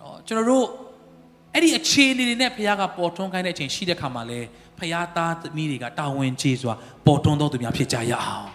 [0.00, 0.66] နော်ကျွန်တော်တို့
[1.54, 4.40] အဲ့ဒီအခြေအနေတွေနဲ့ဘုရားကပေါ်ထွန်းခိုင်းတဲ့အချိန်ရှိတဲ့ခါမှာလဲ
[4.78, 6.74] ဘုရားသားသမီးတွေကတာဝန်ကြီးစွာ
[7.06, 8.46] ပေါ်ထွန်းတော်သူများဖြစ်ကြရအောင်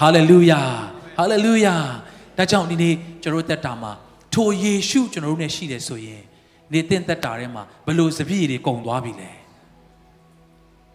[0.00, 0.60] ဟာလေလုယာ
[1.18, 1.74] ဟာလေလုယာ
[2.38, 3.92] ဒါကြောင့်ဒီနေ့ကျွန်တော်တို့တက်တာမှာ
[4.34, 6.22] ထိုယေရှုကျွန်တော်တို့နဲ့ရှိတယ်ဆိုရင်
[6.72, 9.30] နေသင်တက်တာထဲမှာဘလို့စပြည့်တွေကုန်သွားပြီလဲ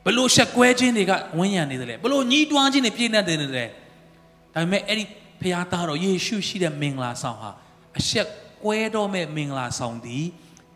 [0.06, 5.06] ဘလို့ရှက်ကွဲခြင်းတွေကဝန်းရံနေတယ်လေဘလို့ညီးတွားခြင်းတွေပြည့်နေတယ်လေဒါပေမဲ့အဲ့ဒီ
[5.42, 7.52] ဖခင်သားတော်ယေရှုရှိတဲ့မင်္ဂလာဆောင်ဟာ
[8.00, 8.28] အရှက်
[8.64, 10.26] ကွဲတော့မဲ့မင်္ဂလာဆောင်သည်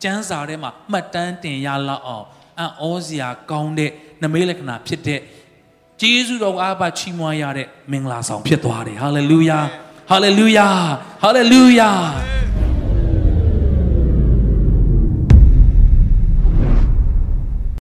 [0.02, 2.26] ကျမ်းစာထဲမှာမှတ်တမ်းတင်ရလောက်အောင်
[2.58, 3.90] အံ့ဩစရာကောင်းတဲ့
[4.22, 5.20] နမိတ်လက္ခဏာဖြစ်တဲ့
[6.00, 9.58] ဂျေဇုတော်အားပါချီးမွမ်းရတဲ့မင်္ဂလာဆောင်ဖြစ်သွားတယ်ဟာလေလုယာ
[10.10, 10.68] ဟာလေလုယာ
[11.22, 11.90] ဟာလေလုယာ